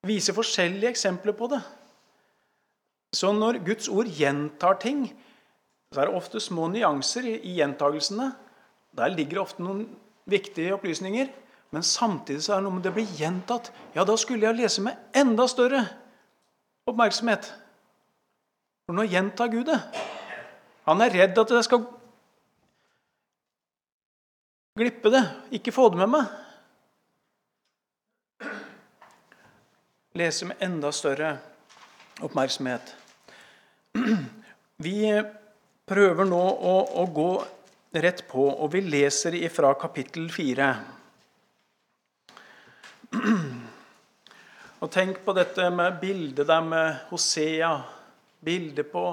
Vise 0.07 0.35
forskjellige 0.37 0.93
eksempler 0.95 1.37
på 1.37 1.51
det. 1.53 1.61
Så 3.17 3.33
når 3.33 3.63
Guds 3.65 3.89
ord 3.89 4.09
gjentar 4.13 4.77
ting, 4.83 5.07
så 5.95 6.03
er 6.03 6.11
det 6.11 6.19
ofte 6.19 6.43
små 6.43 6.69
nyanser 6.69 7.29
i, 7.31 7.37
gjentagelsene. 7.57 8.31
Der 8.97 9.13
ligger 9.15 9.39
det 9.39 9.45
ofte 9.45 9.65
noen 9.65 9.87
viktige 10.29 10.75
opplysninger. 10.77 11.31
Men 11.73 11.83
samtidig 11.87 12.43
så 12.45 12.55
er 12.55 12.61
det 12.61 12.67
noe 12.67 12.77
med 12.77 12.85
det 12.87 12.95
blir 12.97 13.15
gjentatt. 13.19 13.71
Ja, 13.95 14.05
da 14.05 14.17
skulle 14.21 14.47
jeg 14.47 14.59
lese 14.59 14.85
med 14.85 15.17
enda 15.17 15.47
større 15.51 15.83
oppmerksomhet. 16.87 17.49
For 18.87 18.97
nå 18.97 19.07
gjentar 19.11 19.51
Gud 19.51 19.67
det. 19.71 19.81
Han 20.87 21.03
er 21.03 21.15
redd 21.15 21.39
at 21.43 21.55
jeg 21.57 21.67
skal 21.67 21.87
glippe 24.77 25.11
det, 25.11 25.25
ikke 25.59 25.75
få 25.75 25.89
det 25.91 25.99
med 26.05 26.13
meg. 26.13 26.29
Lese 30.17 30.47
med 30.49 30.63
enda 30.63 30.93
større 30.95 31.35
oppmerksomhet. 32.25 32.95
Vi 34.87 34.99
prøver 35.87 36.29
nå 36.29 36.43
å, 36.43 36.75
å 37.01 37.05
gå 37.15 37.31
rett 37.97 38.25
på, 38.29 38.45
og 38.51 38.73
vi 38.75 38.83
leser 38.85 39.37
ifra 39.39 39.73
kapittel 39.81 40.29
4. 40.33 40.69
Og 44.85 44.91
tenk 44.93 45.23
på 45.25 45.35
dette 45.37 45.71
med 45.73 46.01
bildet 46.03 46.49
der 46.49 46.65
med 46.65 47.07
Hosea. 47.11 47.73
Bildet 48.45 48.91
på, 48.93 49.07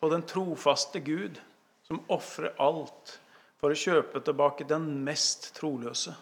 på 0.00 0.10
den 0.10 0.24
trofaste 0.26 1.00
Gud 1.00 1.38
som 1.86 2.02
ofrer 2.10 2.56
alt 2.60 3.14
for 3.60 3.72
å 3.72 3.78
kjøpe 3.78 4.22
tilbake 4.24 4.66
den 4.68 4.88
mest 5.06 5.52
troløse. 5.56 6.16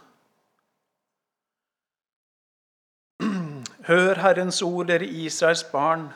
Hør 3.88 4.21
Herrens 4.21 4.61
ord, 4.62 4.90
dere 4.90 5.07
Israels 5.07 5.64
barn, 5.73 6.11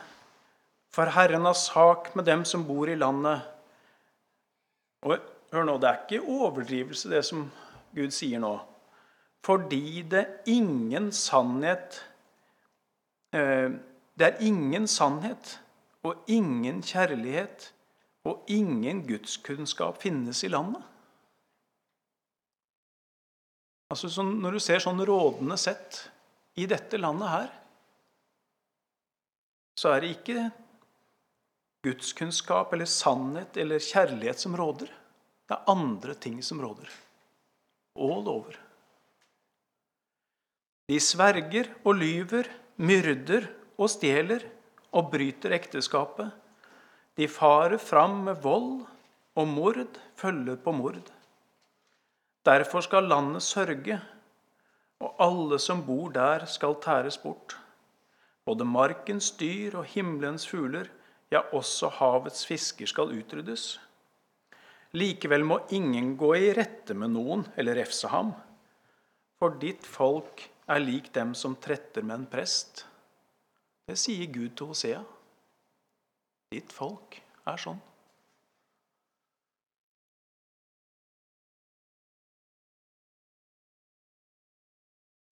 for 0.93 1.09
Herren 1.15 1.45
har 1.45 1.57
sak 1.57 2.13
med 2.15 2.25
dem 2.29 2.45
som 2.45 2.65
bor 2.67 2.89
i 2.89 2.95
landet. 2.95 3.41
Og 5.03 5.17
Hør 5.53 5.67
nå, 5.67 5.77
Det 5.77 5.89
er 5.89 5.99
ikke 6.01 6.25
overdrivelse, 6.25 7.09
det 7.09 7.25
som 7.25 7.43
Gud 7.93 8.09
sier 8.09 8.41
nå. 8.41 8.55
Fordi 9.45 10.01
det 10.09 10.25
ingen 10.49 11.11
sannhet 11.11 11.99
eh, 13.33 13.69
Det 14.17 14.25
er 14.27 14.41
ingen 14.41 14.87
sannhet 14.87 15.59
og 16.03 16.25
ingen 16.27 16.81
kjærlighet 16.83 17.69
og 18.25 18.43
ingen 18.47 19.03
gudskunnskap 19.07 20.01
finnes 20.01 20.43
i 20.43 20.49
landet. 20.51 20.81
Altså, 23.91 24.09
sånn, 24.09 24.39
Når 24.41 24.57
du 24.57 24.59
ser 24.59 24.81
sånn 24.83 25.05
rådende 25.05 25.57
sett 25.57 26.09
i 26.57 26.65
dette 26.69 26.97
landet 26.97 27.29
her, 27.29 27.49
så 29.77 29.93
er 29.93 30.01
det 30.01 30.15
ikke 30.17 30.49
gudskunnskap 31.83 32.73
eller 32.73 32.89
sannhet 32.89 33.57
eller 33.59 33.83
kjærlighet 33.83 34.39
som 34.39 34.55
råder. 34.55 34.91
Det 35.47 35.55
er 35.57 35.71
andre 35.71 36.13
ting 36.15 36.39
som 36.43 36.61
råder. 36.63 36.87
All 37.99 38.27
over. 38.27 38.55
De 40.89 40.99
sverger 40.99 41.69
og 41.83 41.99
lyver, 41.99 42.47
myrder 42.77 43.47
og 43.77 43.91
stjeler 43.91 44.45
og 44.93 45.11
bryter 45.11 45.55
ekteskapet. 45.55 46.31
De 47.17 47.27
farer 47.27 47.77
fram 47.77 48.23
med 48.27 48.41
vold, 48.41 48.85
og 49.35 49.47
mord 49.47 49.99
følger 50.15 50.57
på 50.61 50.71
mord. 50.71 51.11
Derfor 52.45 52.83
skal 52.85 53.07
landet 53.09 53.43
sørge, 53.43 53.99
og 54.99 55.15
alle 55.19 55.59
som 55.59 55.85
bor 55.85 56.09
der, 56.13 56.45
skal 56.45 56.75
tæres 56.81 57.17
bort. 57.17 57.57
Både 58.45 58.65
markens 58.65 59.31
dyr 59.39 59.77
og 59.79 59.85
himmelens 59.85 60.47
fugler, 60.47 60.89
ja, 61.33 61.41
også 61.55 61.89
havets 61.97 62.45
fisker 62.45 62.89
skal 62.89 63.13
utryddes. 63.15 63.77
Likevel 64.93 65.45
må 65.47 65.59
ingen 65.73 66.13
gå 66.17 66.35
i 66.37 66.51
rette 66.53 66.93
med 66.93 67.15
noen 67.15 67.47
eller 67.57 67.79
refse 67.79 68.09
ham, 68.13 68.29
for 69.41 69.57
ditt 69.61 69.87
folk 69.89 70.43
er 70.69 70.83
lik 70.83 71.09
dem 71.15 71.33
som 71.35 71.57
tretter 71.57 72.05
med 72.05 72.19
en 72.19 72.27
prest. 72.29 72.85
Det 73.89 73.97
sier 73.99 74.29
Gud 74.31 74.53
til 74.55 74.69
Hosea. 74.69 75.01
Ditt 76.53 76.71
folk 76.71 77.17
er 77.49 77.57
sånn. 77.59 77.81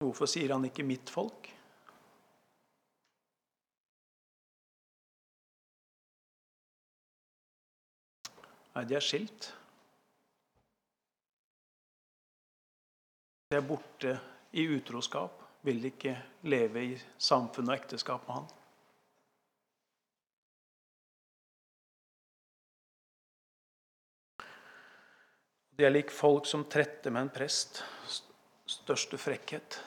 Hvorfor 0.04 0.28
sier 0.30 0.52
han 0.54 0.68
ikke 0.68 0.84
'mitt 0.84 1.10
folk'? 1.10 1.55
Nei, 8.76 8.84
de 8.84 8.98
er 8.98 9.04
skilt. 9.04 9.54
De 13.48 13.56
er 13.56 13.64
borte 13.64 14.18
i 14.60 14.66
utroskap, 14.68 15.40
vil 15.64 15.80
ikke 15.88 16.12
leve 16.52 16.84
i 16.84 16.98
samfunn 17.18 17.72
og 17.72 17.78
ekteskap 17.78 18.28
med 18.28 18.36
han. 18.42 18.50
De 25.76 25.84
er 25.84 25.92
lik 25.92 26.12
folk 26.12 26.48
som 26.48 26.68
tretter 26.72 27.12
med 27.16 27.26
en 27.26 27.34
prest. 27.36 27.82
Største 28.66 29.20
frekkhet. 29.20 29.80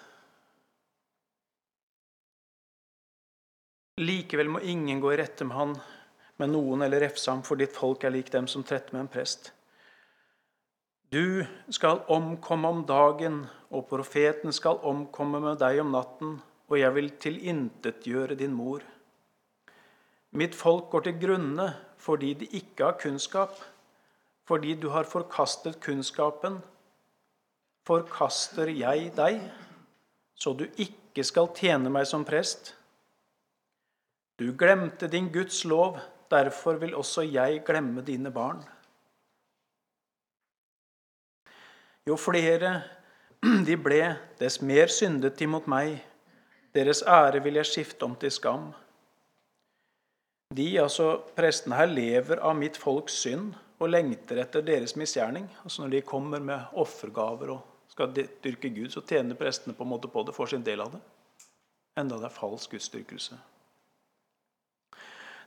Likevel 4.00 4.52
må 4.52 4.60
ingen 4.64 5.00
gå 5.02 5.12
i 5.12 5.20
rette 5.20 5.44
med 5.48 5.56
han 5.58 5.78
med 6.38 6.52
noen 6.54 6.84
eller 6.86 7.02
refse 7.02 7.30
ham, 7.30 7.42
for 7.42 7.58
ditt 7.58 7.74
folk 7.76 8.04
er 8.04 8.14
lik 8.14 8.30
dem 8.32 8.46
som 8.50 8.64
tretter 8.66 8.94
med 8.94 9.06
en 9.06 9.12
prest. 9.12 9.52
Du 11.10 11.44
skal 11.72 12.02
omkomme 12.12 12.68
om 12.68 12.84
dagen, 12.86 13.46
og 13.72 13.88
profeten 13.88 14.52
skal 14.52 14.80
omkomme 14.86 15.40
med 15.40 15.58
deg 15.60 15.80
om 15.80 15.92
natten, 15.94 16.36
og 16.68 16.76
jeg 16.76 16.94
vil 16.94 17.10
tilintetgjøre 17.20 18.36
din 18.36 18.52
mor. 18.52 18.84
Mitt 20.36 20.54
folk 20.54 20.90
går 20.92 21.06
til 21.08 21.20
grunne 21.22 21.70
fordi 21.98 22.34
de 22.38 22.46
ikke 22.54 22.84
har 22.84 22.98
kunnskap, 23.00 23.56
fordi 24.46 24.76
du 24.78 24.90
har 24.92 25.08
forkastet 25.08 25.80
kunnskapen. 25.82 26.60
Forkaster 27.88 28.70
jeg 28.70 29.10
deg, 29.16 29.40
så 30.38 30.52
du 30.54 30.68
ikke 30.76 31.24
skal 31.26 31.50
tjene 31.56 31.90
meg 31.90 32.06
som 32.06 32.22
prest? 32.28 32.74
Du 34.38 34.52
glemte 34.54 35.08
din 35.10 35.32
Guds 35.34 35.64
lov, 35.66 35.98
Derfor 36.30 36.76
vil 36.80 36.96
også 36.96 37.24
jeg 37.24 37.62
glemme 37.64 38.02
dine 38.04 38.30
barn. 38.32 38.60
Jo 42.08 42.16
flere 42.16 42.82
de 43.66 43.76
ble, 43.76 44.02
dess 44.40 44.60
mer 44.64 44.90
syndet 44.92 45.38
de 45.38 45.46
mot 45.46 45.66
meg. 45.70 45.98
Deres 46.74 47.02
ære 47.06 47.40
vil 47.44 47.58
jeg 47.60 47.68
skifte 47.68 48.04
om 48.04 48.16
til 48.18 48.32
skam. 48.34 48.70
De, 50.56 50.68
altså 50.80 51.18
prestene 51.36 51.76
her, 51.76 51.90
lever 51.92 52.40
av 52.40 52.56
mitt 52.56 52.76
folks 52.80 53.18
synd 53.24 53.52
og 53.78 53.92
lengter 53.92 54.40
etter 54.42 54.64
deres 54.64 54.96
misgjerning. 54.96 55.48
Altså 55.62 55.82
Når 55.84 55.92
de 55.92 56.06
kommer 56.08 56.40
med 56.40 56.72
offergaver 56.72 57.52
og 57.56 57.92
skal 57.92 58.14
dyrke 58.16 58.70
Gud, 58.72 58.90
så 58.94 59.04
tjener 59.04 59.36
prestene 59.36 59.76
på 59.76 59.84
en 59.84 59.92
måte 59.92 60.08
på 60.08 60.24
det, 60.24 60.34
får 60.36 60.54
sin 60.54 60.64
del 60.64 60.80
av 60.84 60.92
det. 60.96 61.02
Enda 61.98 62.18
det 62.18 62.28
er 62.28 62.34
falsk 62.34 62.76
gudsdyrkelse. 62.76 63.38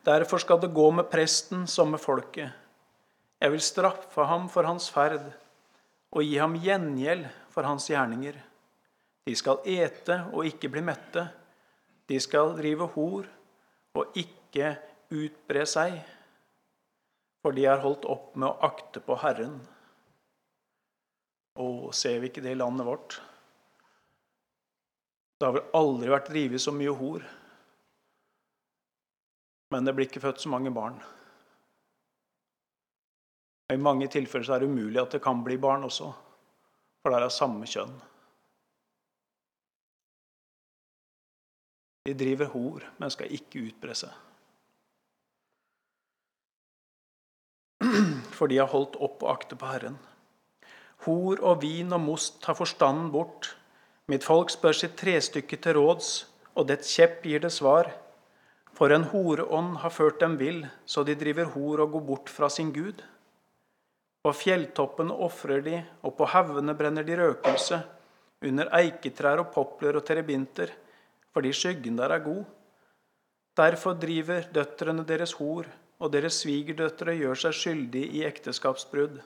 Derfor 0.06 0.42
skal 0.42 0.62
det 0.62 0.74
gå 0.74 0.88
med 0.92 1.10
presten 1.12 1.68
som 1.70 1.92
med 1.94 2.02
folket. 2.02 2.50
Jeg 3.42 3.54
vil 3.54 3.62
straffe 3.62 4.26
ham 4.26 4.48
for 4.50 4.66
hans 4.66 4.90
ferd 4.90 5.28
og 6.12 6.24
gi 6.26 6.38
ham 6.42 6.56
gjengjeld 6.58 7.28
for 7.54 7.66
hans 7.66 7.86
gjerninger. 7.90 8.38
De 9.26 9.36
skal 9.38 9.62
ete 9.70 10.18
og 10.34 10.48
ikke 10.50 10.72
bli 10.74 10.82
mette. 10.86 11.28
De 12.10 12.18
skal 12.20 12.56
drive 12.58 12.88
hor 12.96 13.28
og 13.98 14.18
ikke 14.18 14.74
utbre 15.14 15.66
seg. 15.70 16.00
For 17.42 17.54
de 17.54 17.68
er 17.70 17.82
holdt 17.82 18.08
opp 18.10 18.34
med 18.38 18.50
å 18.50 18.58
akte 18.66 19.02
på 19.06 19.18
Herren. 19.22 19.60
Og 21.62 21.92
ser 21.94 22.22
vi 22.22 22.32
ikke 22.32 22.42
det 22.42 22.56
i 22.56 22.60
landet 22.60 22.88
vårt? 22.88 23.20
Det 25.38 25.48
har 25.48 25.58
vel 25.58 25.78
aldri 25.78 26.12
vært 26.14 26.30
drevet 26.30 26.62
så 26.62 26.74
mye 26.74 26.94
hor. 26.98 27.26
Men 29.72 29.88
det 29.88 29.96
blir 29.96 30.10
ikke 30.10 30.24
født 30.24 30.44
så 30.44 30.52
mange 30.52 30.72
barn. 30.76 30.98
Og 33.72 33.78
I 33.78 33.80
mange 33.80 34.10
tilfeller 34.12 34.44
så 34.44 34.58
er 34.58 34.64
det 34.64 34.72
umulig 34.72 35.00
at 35.00 35.14
det 35.16 35.24
kan 35.24 35.44
bli 35.46 35.56
barn 35.62 35.86
også, 35.88 36.10
for 37.00 37.14
det 37.14 37.22
er 37.22 37.28
av 37.30 37.32
samme 37.32 37.70
kjønn. 37.70 37.94
De 42.10 42.16
driver 42.18 42.50
hor, 42.52 42.84
men 43.00 43.14
skal 43.14 43.32
ikke 43.32 43.62
utbre 43.70 43.96
seg. 43.96 44.12
For 48.36 48.50
de 48.50 48.58
har 48.58 48.72
holdt 48.72 48.98
opp 48.98 49.22
og 49.22 49.30
akte 49.36 49.58
på 49.58 49.70
Herren. 49.70 50.00
Hor 51.06 51.40
og 51.46 51.62
vin 51.62 51.94
og 51.94 52.02
most 52.02 52.42
tar 52.42 52.58
forstanden 52.58 53.12
bort. 53.14 53.54
Mitt 54.10 54.26
folk 54.26 54.50
spør 54.54 54.76
sitt 54.76 54.98
trestykke 54.98 55.58
til 55.62 55.78
råds, 55.78 56.10
og 56.58 56.68
dets 56.74 56.90
kjepp 56.98 57.24
gir 57.26 57.46
det 57.46 57.54
svar. 57.54 57.94
For 58.78 58.94
en 58.96 59.06
horeånd 59.12 59.78
har 59.84 59.94
ført 59.94 60.20
dem 60.22 60.38
vill, 60.40 60.64
så 60.86 61.04
de 61.04 61.16
driver 61.20 61.52
hor 61.56 61.84
og 61.84 61.96
går 61.96 62.06
bort 62.08 62.32
fra 62.32 62.50
sin 62.50 62.72
Gud. 62.74 63.02
På 64.22 64.34
fjelltoppene 64.38 65.16
ofrer 65.26 65.64
de, 65.66 65.82
og 66.06 66.16
på 66.18 66.28
haugene 66.30 66.76
brenner 66.78 67.06
de 67.06 67.18
røkelse, 67.18 67.82
under 68.46 68.70
eiketrær 68.78 69.42
og 69.44 69.52
popler 69.54 69.98
og 69.98 70.06
terebinter, 70.06 70.72
fordi 71.34 71.54
skyggen 71.54 71.98
der 72.00 72.14
er 72.16 72.24
god. 72.26 72.44
Derfor 73.58 73.98
driver 74.00 74.48
døtrene 74.54 75.04
deres 75.08 75.34
hor, 75.38 75.68
og 76.02 76.14
deres 76.14 76.40
svigerdøtre 76.42 77.14
gjør 77.20 77.38
seg 77.44 77.58
skyldige 77.58 78.10
i 78.18 78.24
ekteskapsbrudd. 78.26 79.20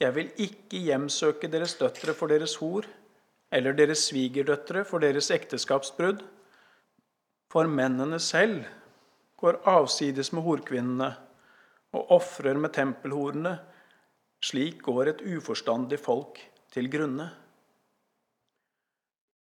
Jeg 0.00 0.12
vil 0.16 0.30
ikke 0.44 0.80
hjemsøke 0.86 1.48
deres 1.52 1.74
døtre 1.80 2.14
for 2.16 2.32
deres 2.32 2.56
hor, 2.60 2.86
eller 3.52 3.76
deres 3.76 4.06
svigerdøtre 4.10 4.84
for 4.84 5.00
deres 5.00 5.30
ekteskapsbrudd. 5.32 6.20
For 7.52 7.68
mennene 7.70 8.18
selv 8.22 8.66
går 9.40 9.60
avsides 9.68 10.32
med 10.34 10.44
horkvinnene 10.46 11.10
og 11.96 12.12
ofrer 12.18 12.58
med 12.58 12.74
tempelhorene. 12.76 13.54
Slik 14.44 14.82
går 14.84 15.12
et 15.12 15.24
uforstandig 15.36 15.98
folk 16.02 16.40
til 16.74 16.90
grunne. 16.92 17.28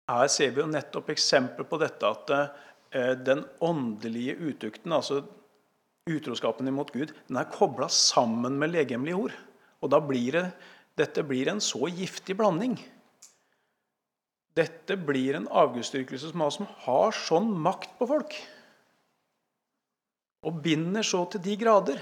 Her 0.08 0.30
ser 0.32 0.54
vi 0.54 0.62
jo 0.62 0.70
nettopp 0.70 1.11
eksempel 1.12 1.66
på 1.68 1.78
dette 1.82 2.08
at 2.08 2.30
eh, 2.32 3.12
den 3.20 3.42
åndelige 3.61 4.38
utukten, 4.40 4.94
altså 4.96 5.20
utroskapen 6.08 6.70
imot 6.70 6.94
Gud, 6.94 7.12
den 7.28 7.37
er 7.37 7.50
kobla 7.52 7.90
sammen 7.92 8.56
med 8.61 8.72
legemlige 8.72 9.18
ord. 9.26 9.34
Og 9.84 9.92
da 9.92 10.00
blir 10.00 10.38
det, 10.38 10.46
dette 10.98 11.22
blir 11.26 11.50
en 11.52 11.61
så 11.62 11.90
giftig 11.92 12.38
blanding. 12.38 12.78
Dette 14.59 14.97
blir 14.99 15.37
en 15.38 15.49
avgudsdyrkelse 15.49 16.33
som, 16.33 16.68
har 16.85 17.14
sånn 17.14 17.51
makt 17.62 17.92
på 18.01 18.09
folk. 18.11 18.37
Og 20.49 20.62
binder 20.64 21.07
så 21.07 21.25
til 21.31 21.44
de 21.44 21.57
grader. 21.61 22.01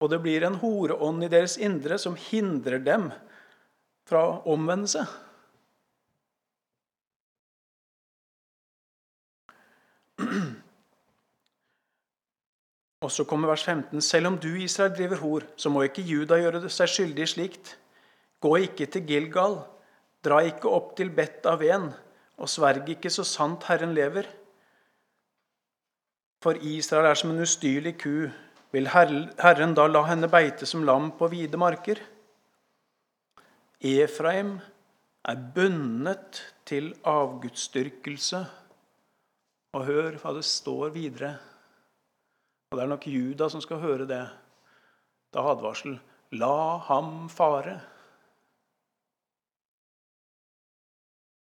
Og 0.00 0.08
det 0.12 0.20
blir 0.24 0.46
en 0.46 0.56
horeånd 0.62 1.26
i 1.26 1.32
deres 1.32 1.58
indre 1.60 1.98
som 2.00 2.16
hindrer 2.30 2.80
dem 2.84 3.10
fra 4.08 4.22
omvendelse. 4.48 5.04
Og 13.00 13.12
så 13.12 13.24
kommer 13.24 13.48
vers 13.48 13.64
15.: 13.64 14.00
Selv 14.04 14.26
om 14.28 14.38
du, 14.40 14.50
Israel, 14.60 14.92
driver 14.96 15.20
hor, 15.20 15.46
så 15.56 15.70
må 15.72 15.84
ikke 15.84 16.04
Juda 16.04 16.36
gjøre 16.40 16.68
seg 16.68 16.88
skyldig 16.94 17.28
slikt. 17.28 17.76
Gå 18.40 18.56
ikke 18.64 18.86
til 18.88 19.04
Gilgal, 19.08 19.58
dra 20.24 20.40
ikke 20.48 20.70
opp 20.72 20.94
til 20.96 21.10
Bet 21.12 21.44
Aven, 21.48 21.90
og 22.40 22.48
sverg 22.48 22.88
ikke 22.88 23.12
så 23.12 23.24
sant 23.28 23.66
Herren 23.68 23.92
lever. 23.96 24.28
For 26.40 26.56
Israel 26.56 27.10
er 27.10 27.18
som 27.20 27.34
en 27.34 27.44
ustyrlig 27.44 27.98
ku. 28.00 28.30
Vil 28.72 28.88
Herren 28.88 29.74
da 29.76 29.84
la 29.90 30.04
henne 30.06 30.30
beite 30.30 30.66
som 30.68 30.86
lam 30.88 31.10
på 31.18 31.28
vide 31.28 31.58
marker? 31.60 32.00
Efraim 33.80 34.54
er 35.28 35.44
bundet 35.54 36.40
til 36.64 36.94
avgudsdyrkelse. 37.04 38.40
Og 39.76 39.84
hør 39.86 40.16
hva 40.22 40.32
det 40.38 40.46
står 40.48 40.94
videre. 40.96 41.34
Og 42.70 42.78
det 42.78 42.84
er 42.86 42.92
nok 42.94 43.06
Juda 43.06 43.50
som 43.52 43.60
skal 43.60 43.82
høre 43.84 44.08
det. 44.08 44.22
Da 45.34 45.44
advarsel 45.52 45.98
La 46.32 46.78
ham 46.86 47.28
fare. 47.28 47.80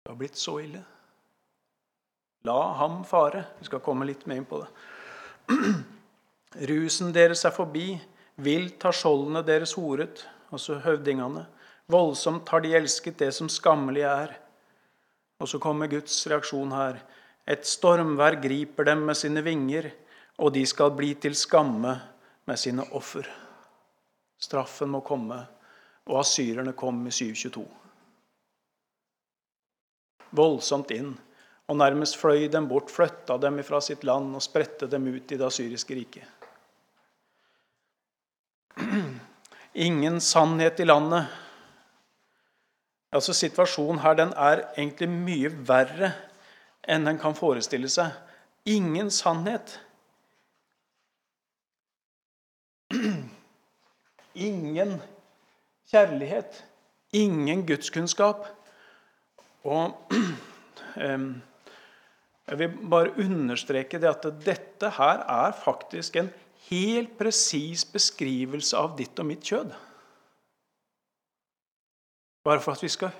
Det 0.07 0.13
har 0.13 0.19
blitt 0.21 0.39
så 0.39 0.53
ille. 0.63 0.79
La 2.47 2.55
ham 2.79 3.01
fare. 3.03 3.43
Vi 3.59 3.67
skal 3.67 3.83
komme 3.83 4.07
litt 4.07 4.23
mer 4.23 4.39
inn 4.39 4.47
på 4.47 4.61
det. 4.61 4.69
Rusen 6.71 7.11
deres 7.11 7.43
er 7.43 7.51
forbi. 7.51 7.89
Vilt 8.39 8.87
har 8.87 8.95
skjoldene 8.95 9.43
deres 9.43 9.73
horet, 9.75 10.23
altså 10.53 10.77
høvdingene. 10.85 11.43
Voldsomt 11.91 12.47
har 12.53 12.63
de 12.63 12.71
elsket 12.79 13.19
det 13.19 13.33
som 13.35 13.51
skammelig 13.51 14.07
er. 14.07 14.31
Og 15.43 15.51
så 15.51 15.59
kommer 15.59 15.91
Guds 15.91 16.15
reaksjon 16.31 16.71
her. 16.71 17.01
Et 17.43 17.67
stormvær 17.67 18.39
griper 18.39 18.87
dem 18.87 19.03
med 19.09 19.19
sine 19.19 19.43
vinger 19.43 19.91
og 20.37 20.53
de 20.53 20.63
skal 20.69 20.93
bli 20.95 21.15
til 21.17 21.35
skamme 21.35 21.95
med 22.47 22.59
sine 22.61 22.85
offer. 22.95 23.25
Straffen 24.37 24.91
må 24.93 25.01
komme, 25.01 25.39
og 26.05 26.19
asyrerne 26.21 26.75
kom 26.77 27.01
i 27.09 27.11
722. 27.11 27.65
Voldsomt 30.35 30.91
inn, 30.91 31.13
og 31.67 31.77
nærmest 31.79 32.17
fløy 32.19 32.47
dem 32.51 32.67
bort, 32.67 32.91
flytta 32.91 33.37
dem 33.41 33.59
fra 33.63 33.79
sitt 33.83 34.03
land 34.07 34.35
og 34.35 34.43
spredte 34.43 34.87
dem 34.91 35.07
ut 35.07 35.31
i 35.31 35.39
det 35.39 35.51
syriske 35.53 35.95
riket. 35.95 36.23
Ingen 39.87 40.21
sannhet 40.21 40.79
i 40.79 40.87
landet. 40.87 41.25
Altså 43.11 43.33
Situasjonen 43.33 44.01
her 44.03 44.13
den 44.19 44.33
er 44.35 44.65
egentlig 44.77 45.09
mye 45.09 45.51
verre 45.67 46.11
enn 46.87 47.07
en 47.07 47.19
kan 47.19 47.35
forestille 47.35 47.89
seg. 47.91 48.11
Ingen 48.67 49.11
sannhet. 49.11 49.79
Ingen 54.47 55.01
kjærlighet. 55.91 56.63
Ingen 57.15 57.65
gudskunnskap. 57.67 58.47
Og 59.67 60.13
jeg 62.47 62.60
vil 62.62 62.77
bare 62.89 63.15
understreke 63.23 63.99
det 64.01 64.10
at 64.10 64.27
dette 64.45 64.91
her 64.97 65.23
er 65.23 65.58
faktisk 65.60 66.19
en 66.21 66.32
helt 66.69 67.13
presis 67.19 67.84
beskrivelse 67.91 68.80
av 68.80 68.95
ditt 68.99 69.19
og 69.19 69.27
mitt 69.30 69.43
kjød. 69.45 69.75
Bare 72.47 72.63
for 72.63 72.77
at 72.77 72.84
vi 72.84 72.91
skal 72.91 73.12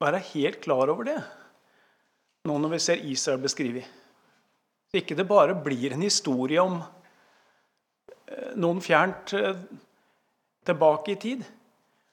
være 0.00 0.20
helt 0.34 0.60
klar 0.64 0.92
over 0.92 1.08
det 1.08 1.20
nå 2.48 2.54
når 2.56 2.70
vi 2.72 2.78
ser 2.80 3.02
Israel 3.04 3.40
beskrevet. 3.42 3.84
Så 4.88 5.00
ikke 5.02 5.16
det 5.16 5.28
bare 5.28 5.54
blir 5.60 5.92
en 5.92 6.02
historie 6.02 6.60
om 6.62 6.78
Eh, 8.30 8.52
noen 8.60 8.80
fjernt 8.82 9.34
eh, 9.34 9.58
tilbake 10.66 11.14
i 11.14 11.18
tid. 11.20 11.42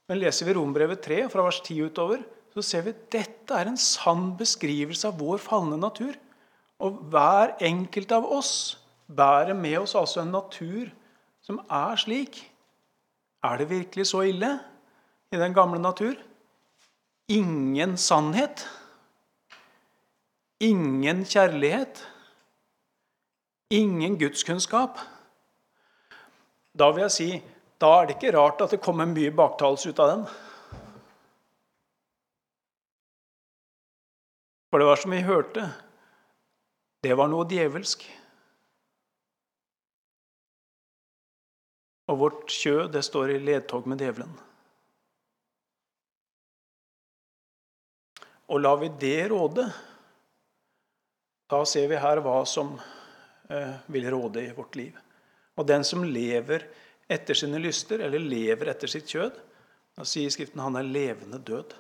Men 0.08 0.22
leser 0.22 0.48
vi 0.48 0.56
Rombrevet 0.58 1.04
3, 1.04 1.20
fra 1.30 1.46
vers 1.46 1.60
10 1.62 1.92
utover, 1.92 2.24
så 2.58 2.64
ser 2.66 2.88
vi 2.88 2.94
at 2.96 3.02
dette 3.14 3.54
er 3.54 3.70
en 3.70 3.78
sann 3.78 4.32
beskrivelse 4.40 5.12
av 5.12 5.20
vår 5.22 5.38
falne 5.42 5.78
natur. 5.78 6.16
Og 6.82 7.04
hver 7.12 7.54
enkelt 7.62 8.14
av 8.16 8.26
oss 8.34 8.78
bærer 9.06 9.54
med 9.58 9.78
oss 9.84 9.94
altså 9.98 10.24
en 10.24 10.34
natur 10.34 10.90
som 11.46 11.60
er 11.70 12.00
slik. 12.02 12.40
Er 13.46 13.62
det 13.62 13.70
virkelig 13.70 14.08
så 14.10 14.24
ille 14.26 14.56
i 15.32 15.38
den 15.38 15.54
gamle 15.54 15.80
natur? 15.82 16.18
Ingen 17.30 17.94
sannhet. 17.98 18.66
Ingen 20.64 21.26
kjærlighet. 21.30 22.02
Ingen 23.70 24.18
gudskunnskap. 24.18 24.98
Da 26.78 26.90
vil 26.90 27.06
jeg 27.06 27.16
si 27.20 27.30
da 27.78 27.94
er 28.00 28.08
det 28.10 28.18
ikke 28.18 28.34
rart 28.34 28.62
at 28.66 28.74
det 28.74 28.82
kommer 28.82 29.06
mye 29.06 29.30
baktalelse 29.30 29.92
ut 29.94 30.00
av 30.02 30.14
den. 30.16 30.30
For 34.68 34.80
det 34.80 34.88
var 34.90 35.00
som 35.00 35.14
vi 35.16 35.24
hørte, 35.24 35.70
det 37.04 37.16
var 37.16 37.30
noe 37.32 37.48
djevelsk. 37.48 38.04
Og 42.08 42.20
vårt 42.20 42.52
kjød, 42.52 42.92
det 42.96 43.04
står 43.04 43.36
i 43.36 43.40
ledtog 43.44 43.88
med 43.88 44.04
djevelen. 44.04 44.36
Og 48.48 48.62
lar 48.64 48.80
vi 48.80 48.92
det 49.00 49.28
råde, 49.32 49.66
da 51.52 51.64
ser 51.68 51.88
vi 51.92 52.00
her 52.00 52.20
hva 52.24 52.40
som 52.48 52.76
eh, 53.52 53.76
vil 53.92 54.08
råde 54.12 54.44
i 54.44 54.54
vårt 54.56 54.76
liv. 54.80 54.96
Og 55.60 55.68
den 55.68 55.84
som 55.88 56.04
lever 56.04 56.66
etter 57.12 57.36
sine 57.40 57.60
lyster, 57.60 58.04
eller 58.04 58.24
lever 58.24 58.72
etter 58.72 58.92
sitt 58.92 59.08
kjød, 59.12 59.36
da 59.98 60.06
sier 60.08 60.32
Skriften 60.32 60.64
han 60.64 60.80
er 60.80 60.88
levende 60.88 61.40
død. 61.44 61.76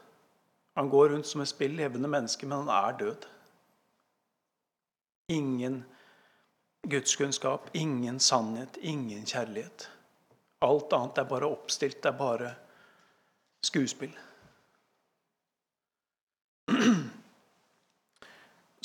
Han 0.78 0.90
går 0.90 1.10
rundt 1.10 1.28
som 1.28 1.42
et 1.42 1.50
spill 1.50 1.72
levende 1.74 2.08
menneske, 2.08 2.46
men 2.46 2.68
han 2.68 2.70
er 2.70 2.98
død. 2.98 3.24
Ingen 5.34 5.86
gudskunnskap, 6.90 7.70
ingen 7.74 8.20
sannhet, 8.20 8.78
ingen 8.82 9.26
kjærlighet. 9.26 9.90
Alt 10.62 10.94
annet 10.94 11.18
er 11.18 11.24
bare 11.24 11.50
oppstilt, 11.50 11.98
det 12.04 12.12
er 12.12 12.18
bare 12.18 12.52
skuespill. 13.66 14.14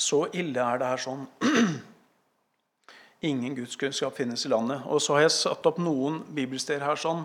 Så 0.07 0.25
ille 0.33 0.65
er 0.65 0.81
det 0.81 0.87
her 0.89 1.03
sånn. 1.03 1.27
Ingen 3.29 3.55
gudskunnskap 3.55 4.17
finnes 4.17 4.45
i 4.45 4.49
landet. 4.51 4.81
Og 4.89 4.99
så 5.01 5.13
har 5.15 5.21
jeg 5.23 5.31
satt 5.37 5.65
opp 5.69 5.77
noen 5.79 6.23
bibelsteder 6.35 6.83
her 6.83 6.99
sånn. 6.99 7.21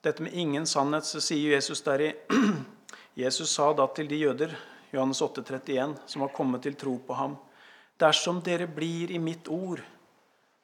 Dette 0.00 0.24
med 0.24 0.32
ingen 0.32 0.64
sannhet, 0.66 1.04
så 1.04 1.20
sier 1.20 1.52
Jesus 1.58 1.82
der 1.84 2.06
i 2.06 2.08
Jesus 3.18 3.50
sa 3.52 3.72
da 3.76 3.84
til 3.92 4.08
de 4.08 4.22
jøder, 4.22 4.54
Johannes 4.92 5.20
8, 5.24 5.42
31, 5.44 5.96
som 6.08 6.24
har 6.24 6.32
kommet 6.32 6.62
til 6.64 6.76
tro 6.80 6.94
på 7.06 7.16
ham, 7.16 7.36
dersom 8.00 8.40
dere 8.44 8.66
blir 8.68 9.12
i 9.12 9.20
mitt 9.20 9.48
ord, 9.52 9.82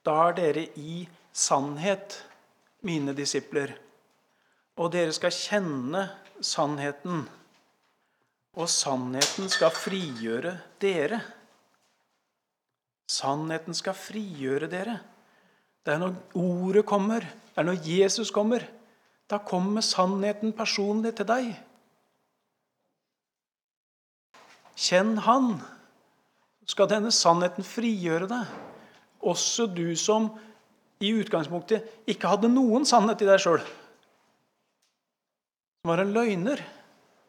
da 0.04 0.14
er 0.28 0.36
dere 0.38 0.64
i 0.80 1.02
sannhet 1.32 2.16
mine 2.88 3.12
disipler. 3.16 3.74
Og 4.78 4.92
dere 4.94 5.12
skal 5.12 5.34
kjenne 5.34 6.06
sannheten, 6.40 7.26
og 8.58 8.70
sannheten 8.72 9.50
skal 9.52 9.74
frigjøre 9.74 10.56
dere. 10.82 11.20
Sannheten 13.08 13.76
skal 13.76 13.96
frigjøre 13.96 14.70
dere. 14.72 14.98
Det 15.84 15.94
er 15.94 16.00
når 16.02 16.16
ordet 16.36 16.84
kommer, 16.88 17.22
det 17.24 17.60
er 17.60 17.68
når 17.68 17.86
Jesus 17.86 18.32
kommer. 18.34 18.64
Da 19.28 19.38
kommer 19.44 19.84
sannheten 19.84 20.54
personlig 20.56 21.14
til 21.18 21.28
deg. 21.28 21.52
Kjenn 24.78 25.16
Han, 25.26 25.56
skal 26.68 26.90
denne 26.90 27.10
sannheten 27.14 27.66
frigjøre 27.66 28.28
deg. 28.30 28.50
Også 29.26 29.66
du 29.66 29.96
som 29.98 30.28
i 31.02 31.10
utgangspunktet 31.18 32.06
ikke 32.10 32.30
hadde 32.30 32.50
noen 32.52 32.86
sannhet 32.86 33.22
i 33.24 33.28
deg 33.28 33.42
sjøl. 33.42 33.62
Som 35.82 35.90
var 35.90 36.02
en 36.04 36.14
løgner. 36.14 36.62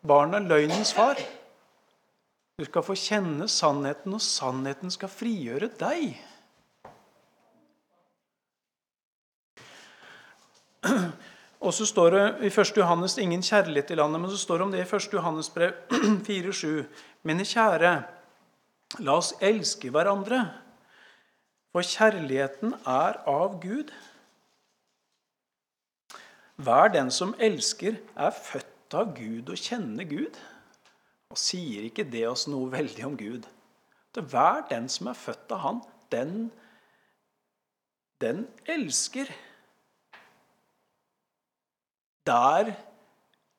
Barn 0.05 0.37
av 0.37 0.45
løgnens 0.47 0.93
far. 0.95 1.19
Du 2.59 2.65
skal 2.67 2.83
få 2.85 2.95
kjenne 2.99 3.47
sannheten, 3.51 4.13
og 4.15 4.23
sannheten 4.23 4.91
skal 4.93 5.11
frigjøre 5.11 5.71
deg. 5.79 6.13
Og 11.69 11.73
så 11.77 11.85
står 11.85 12.15
det 12.15 12.21
i 12.47 12.49
1. 12.49 12.71
Johannes 12.79 13.19
ingen 13.21 13.43
kjærlighet 13.45 13.91
i 13.93 13.95
landet, 13.99 14.17
men 14.21 14.31
så 14.31 14.37
står 14.41 14.57
det 14.57 14.63
om 14.65 14.71
det 14.73 14.79
i 14.81 14.95
1. 14.95 15.13
Johannes 15.13 15.49
brev 15.53 15.73
4,7. 16.25 16.69
Mine 17.29 17.43
kjære, 17.45 17.91
la 19.05 19.13
oss 19.13 19.35
elske 19.37 19.91
hverandre, 19.93 20.39
for 21.69 21.85
kjærligheten 21.85 22.73
er 22.89 23.19
av 23.29 23.59
Gud. 23.61 23.91
Hver 26.57 26.89
den 26.95 27.11
som 27.13 27.35
elsker, 27.37 27.99
er 28.17 28.33
født 28.33 28.97
av 28.97 29.11
Gud 29.19 29.51
og 29.53 29.61
kjenner 29.61 30.09
Gud. 30.09 30.39
Og 31.29 31.37
sier 31.37 31.85
ikke 31.85 32.07
det 32.09 32.23
oss 32.31 32.47
noe 32.49 32.71
veldig 32.73 33.05
om 33.11 33.19
Gud? 33.19 33.45
Det 34.15 34.25
hver 34.33 34.65
den 34.71 34.89
som 34.89 35.11
er 35.13 35.21
født 35.21 35.53
av 35.53 35.61
Han, 35.67 35.83
den, 36.09 36.33
den 38.25 38.47
elsker. 38.65 39.29
Der 42.27 42.73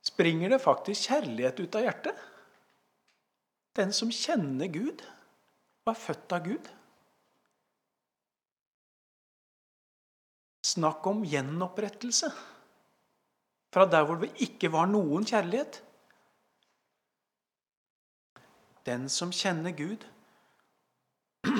springer 0.04 0.52
det 0.52 0.60
faktisk 0.62 1.08
kjærlighet 1.08 1.60
ut 1.60 1.78
av 1.78 1.86
hjertet. 1.86 2.26
Den 3.76 3.92
som 3.94 4.10
kjenner 4.12 4.70
Gud 4.72 5.04
og 5.86 5.92
er 5.92 6.00
født 6.00 6.34
av 6.36 6.46
Gud. 6.46 6.70
Snakk 10.66 11.06
om 11.08 11.22
gjenopprettelse. 11.26 12.30
Fra 13.70 13.86
der 13.86 14.04
hvor 14.06 14.18
det 14.20 14.32
ikke 14.42 14.72
var 14.74 14.90
noen 14.90 15.24
kjærlighet, 15.26 15.78
den 18.86 19.08
som 19.08 19.32
kjenner 19.32 19.74
Gud. 19.76 20.06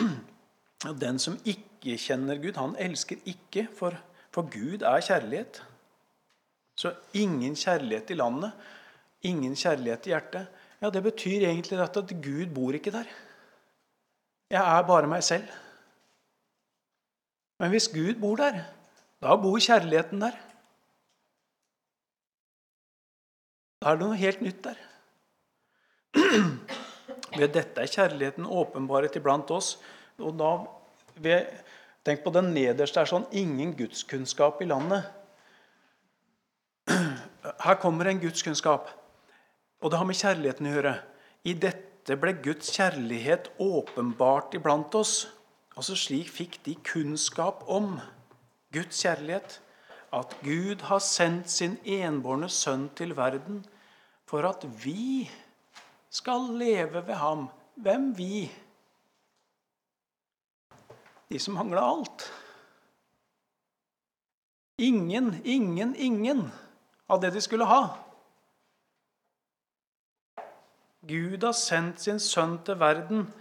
Den 1.00 1.18
som 1.20 1.36
ikke 1.44 1.98
kjenner 2.00 2.38
Gud, 2.40 2.56
han 2.56 2.72
elsker 2.80 3.20
ikke, 3.28 3.66
for, 3.76 3.96
for 4.32 4.48
Gud 4.48 4.80
er 4.82 5.02
kjærlighet. 5.04 5.60
Så 6.80 6.94
ingen 7.12 7.56
kjærlighet 7.58 8.10
i 8.14 8.16
landet, 8.16 8.52
ingen 9.28 9.56
kjærlighet 9.58 10.06
i 10.08 10.14
hjertet. 10.14 10.60
Ja, 10.80 10.90
Det 10.90 11.02
betyr 11.04 11.44
egentlig 11.44 11.80
at, 11.80 11.96
Gud 12.22 12.54
bor 12.54 12.72
ikke 12.72 12.92
der. 12.94 13.08
Jeg 14.50 14.62
er 14.78 14.86
bare 14.86 15.06
meg 15.06 15.24
selv. 15.24 15.44
Men 17.60 17.70
hvis 17.70 17.90
Gud 17.92 18.16
bor 18.20 18.40
der, 18.40 18.62
da 19.20 19.36
bor 19.36 19.58
kjærligheten 19.60 20.24
der. 20.24 20.38
Da 23.80 23.92
er 23.92 24.00
det 24.00 24.06
noe 24.06 24.16
helt 24.16 24.40
nytt 24.40 24.64
der. 24.64 24.80
Ved 27.38 27.52
dette 27.54 27.84
er 27.84 27.92
kjærligheten 27.92 28.48
åpenbaret 28.48 29.16
iblant 29.16 29.50
oss. 29.50 29.78
og 30.18 30.38
da 30.38 30.50
ved, 31.20 31.46
Tenk 32.04 32.22
på 32.24 32.32
den 32.32 32.54
nederste 32.54 33.02
er 33.02 33.08
sånn 33.08 33.26
ingen 33.36 33.74
gudskunnskap 33.76 34.62
i 34.64 34.68
landet. 34.68 35.04
Her 37.60 37.76
kommer 37.76 38.08
en 38.08 38.20
gudskunnskap, 38.20 38.88
og 39.80 39.90
det 39.90 39.98
har 40.00 40.06
med 40.08 40.16
kjærligheten 40.16 40.68
å 40.68 40.70
gjøre. 40.72 40.92
I 41.44 41.52
dette 41.60 42.16
ble 42.16 42.32
Guds 42.40 42.70
kjærlighet 42.72 43.50
åpenbart 43.60 44.56
iblant 44.56 44.94
oss. 44.96 45.26
Altså 45.76 45.96
Slik 45.96 46.30
fikk 46.32 46.56
de 46.64 46.78
kunnskap 46.88 47.66
om 47.68 47.98
Guds 48.72 49.02
kjærlighet. 49.04 49.58
At 50.12 50.32
Gud 50.42 50.86
har 50.88 51.02
sendt 51.04 51.52
sin 51.52 51.76
enbårne 51.84 52.48
sønn 52.50 52.88
til 52.98 53.12
verden 53.18 53.60
for 54.26 54.48
at 54.48 54.64
vi 54.84 55.28
skal 56.10 56.48
leve 56.56 57.04
ved 57.06 57.20
ham. 57.20 57.44
Hvem 57.76 58.10
vi? 58.16 58.48
De 61.30 61.38
som 61.38 61.54
mangla 61.60 61.84
alt. 61.92 62.24
Ingen, 64.80 65.34
ingen, 65.44 65.94
ingen 65.96 66.48
av 67.10 67.20
det 67.20 67.30
de 67.34 67.40
skulle 67.42 67.64
ha. 67.66 67.82
Gud 71.10 71.42
har 71.44 71.52
sendt 71.56 72.00
sin 72.04 72.20
sønn 72.22 72.58
til 72.64 72.76
verden 72.78 73.32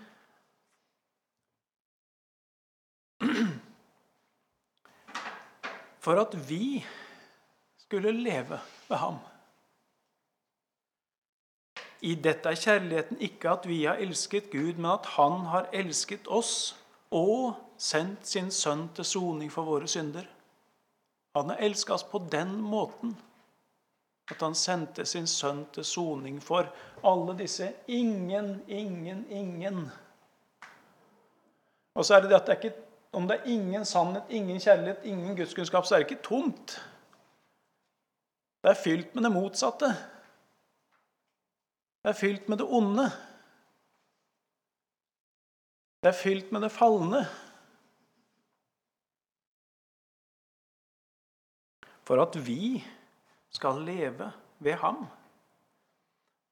for 6.04 6.16
at 6.22 6.50
vi 6.50 6.86
skulle 7.84 8.12
leve 8.16 8.60
ved 8.88 8.98
ham. 8.98 9.18
I 12.00 12.16
dette 12.16 12.50
er 12.50 12.56
kjærligheten 12.56 13.18
ikke 13.28 13.50
at 13.52 13.68
vi 13.68 13.84
har 13.84 14.00
elsket 14.00 14.52
Gud, 14.54 14.74
men 14.80 14.92
at 14.96 15.06
Han 15.18 15.46
har 15.52 15.68
elsket 15.76 16.28
oss 16.28 16.76
og 17.12 17.56
sendt 17.78 18.28
sin 18.28 18.52
sønn 18.52 18.90
til 18.96 19.06
soning 19.06 19.52
for 19.52 19.64
våre 19.68 19.88
synder. 19.88 20.24
Han 21.36 21.50
har 21.52 21.58
elsket 21.60 21.94
oss 21.94 22.04
på 22.08 22.24
den 22.32 22.62
måten 22.62 23.18
at 24.30 24.42
han 24.42 24.56
sendte 24.56 25.06
sin 25.06 25.28
sønn 25.28 25.64
til 25.74 25.86
soning 25.86 26.38
for 26.44 26.70
alle 27.06 27.36
disse 27.40 27.72
ingen, 27.88 28.60
ingen, 28.68 29.26
ingen. 29.30 29.88
Og 31.96 32.06
så 32.06 32.16
er 32.16 32.22
det 32.22 32.30
det 32.30 32.42
at 32.42 32.48
det 32.48 32.58
ikke, 32.60 32.76
om 33.12 33.28
det 33.28 33.40
er 33.40 33.50
ingen 33.50 33.86
sannhet, 33.86 34.30
ingen 34.30 34.60
kjærlighet, 34.62 35.04
ingen 35.04 35.36
gudskunnskap, 35.38 35.86
så 35.86 35.96
er 35.96 36.04
det 36.04 36.12
ikke 36.12 36.24
tomt. 36.24 36.78
Det 38.64 38.70
er 38.70 38.84
fylt 38.84 39.16
med 39.16 39.24
det 39.24 39.32
motsatte. 39.32 39.90
Det 42.04 42.12
er 42.14 42.20
fylt 42.20 42.50
med 42.50 42.58
det 42.58 42.68
onde. 42.70 43.10
Det 46.04 46.12
er 46.12 46.22
fylt 46.22 46.52
med 46.52 46.62
det 46.62 46.72
falne. 46.72 47.26
For 52.08 52.22
at 52.22 52.40
vi 52.48 52.84
skal 53.52 53.82
leve 53.86 54.32
ved 54.60 54.74
ham. 54.74 55.08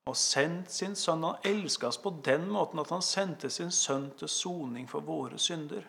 Og 0.08 0.16
sendt 0.16 0.72
sin 0.72 0.96
sønn. 0.96 1.24
Han 1.24 1.44
elska 1.44 1.88
oss 1.88 1.98
på 1.98 2.14
den 2.26 2.48
måten 2.50 2.80
at 2.80 2.90
han 2.90 3.02
sendte 3.02 3.50
sin 3.50 3.72
sønn 3.72 4.12
til 4.18 4.30
soning 4.32 4.90
for 4.90 5.04
våre 5.04 5.40
synder. 5.40 5.84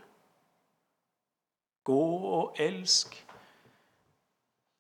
Gå 1.85 2.03
og 2.39 2.57
elsk 2.61 3.15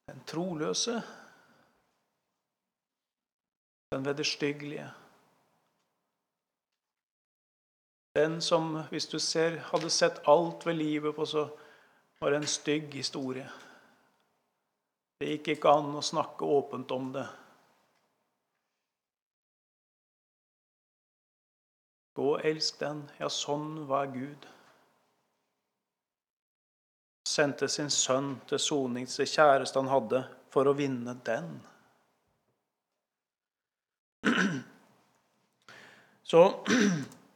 den 0.08 0.24
troløse 0.26 1.02
den 3.92 4.04
vederstyggelige, 4.04 4.90
Den 8.18 8.40
som, 8.40 8.82
hvis 8.90 9.06
du 9.06 9.18
ser, 9.18 9.60
hadde 9.70 9.90
sett 9.90 10.16
alt 10.26 10.66
ved 10.66 10.74
livet 10.74 11.14
på, 11.14 11.26
så 11.26 11.48
var 12.20 12.30
det 12.30 12.36
en 12.36 12.46
stygg 12.46 12.94
historie. 12.94 13.50
Det 15.18 15.26
gikk 15.32 15.48
ikke 15.56 15.70
an 15.74 15.96
å 15.98 16.02
snakke 16.04 16.46
åpent 16.46 16.92
om 16.94 17.08
det. 17.16 17.24
Gå 22.14 22.26
og 22.36 22.46
elsk 22.46 22.78
den. 22.78 23.00
Ja, 23.18 23.26
sånn 23.30 23.86
var 23.90 24.06
Gud. 24.14 24.46
Sendte 27.26 27.68
sin 27.70 27.90
sønn 27.90 28.36
til 28.50 28.62
soning 28.62 29.06
til 29.10 29.26
kjæreste 29.26 29.78
han 29.82 29.90
hadde, 29.90 30.22
for 30.54 30.70
å 30.70 30.74
vinne 30.78 31.14
den. 31.26 31.50
Så 36.30 36.42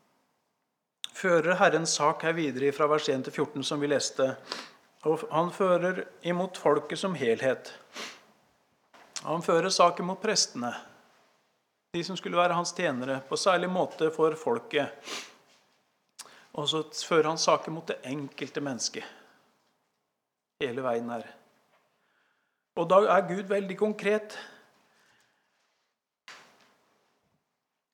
fører 1.22 1.58
Herrens 1.58 1.98
sak 1.98 2.22
her 2.26 2.34
videre 2.38 2.70
fra 2.74 2.86
vers 2.90 3.10
1 3.10 3.26
til 3.26 3.34
14, 3.42 3.62
som 3.66 3.82
vi 3.82 3.90
leste. 3.90 4.36
Og 5.02 5.24
han 5.32 5.50
fører 5.50 6.04
imot 6.30 6.58
folket 6.62 7.00
som 7.00 7.16
helhet. 7.18 7.72
Han 9.26 9.42
fører 9.42 9.70
saken 9.70 10.06
mot 10.06 10.20
prestene, 10.22 10.72
de 11.94 12.02
som 12.06 12.16
skulle 12.18 12.38
være 12.38 12.56
hans 12.56 12.72
tjenere, 12.74 13.20
på 13.28 13.38
særlig 13.38 13.70
måte 13.70 14.10
for 14.14 14.34
folket. 14.38 14.94
Og 16.58 16.68
så 16.68 16.82
fører 17.06 17.30
han 17.32 17.40
saken 17.40 17.74
mot 17.74 17.86
det 17.88 17.98
enkelte 18.08 18.62
mennesket. 18.64 19.04
Hele 20.62 20.84
veien 20.84 21.10
her. 21.10 21.26
Og 22.78 22.88
da 22.88 23.02
er 23.12 23.28
Gud 23.28 23.50
veldig 23.50 23.76
konkret. 23.76 24.36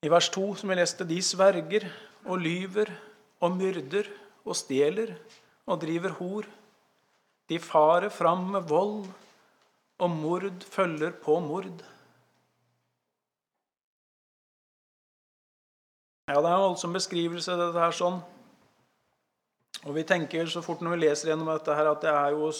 I 0.07 0.11
vers 0.13 0.29
2, 0.31 0.45
som 0.61 0.71
jeg 0.71 0.79
leste, 0.79 1.07
de 1.09 1.19
sverger 1.25 1.89
og 2.29 2.39
lyver 2.45 2.93
og 3.43 3.57
myrder 3.57 4.07
og 4.45 4.55
stjeler 4.57 5.17
og 5.67 5.81
driver 5.83 6.15
hor. 6.21 6.47
De 7.49 7.59
farer 7.59 8.11
fram 8.13 8.51
med 8.53 8.67
vold, 8.69 9.07
og 9.99 10.11
mord 10.11 10.65
følger 10.69 11.15
på 11.23 11.39
mord. 11.41 11.85
Ja, 16.29 16.41
Det 16.43 16.49
er 16.49 16.55
en 16.55 16.67
voldsom 16.67 16.93
beskrivelse, 16.93 17.57
dette 17.57 17.81
her 17.81 17.95
sånn. 17.97 18.21
Og 19.87 19.95
vi 19.97 20.05
tenker 20.05 20.51
så 20.51 20.61
fort 20.61 20.83
når 20.85 20.97
vi 20.97 21.03
leser 21.07 21.31
gjennom 21.31 21.49
dette 21.49 21.75
her, 21.75 21.89
at 21.89 22.03
det 22.05 22.13
er 22.13 22.35
jo, 22.35 22.51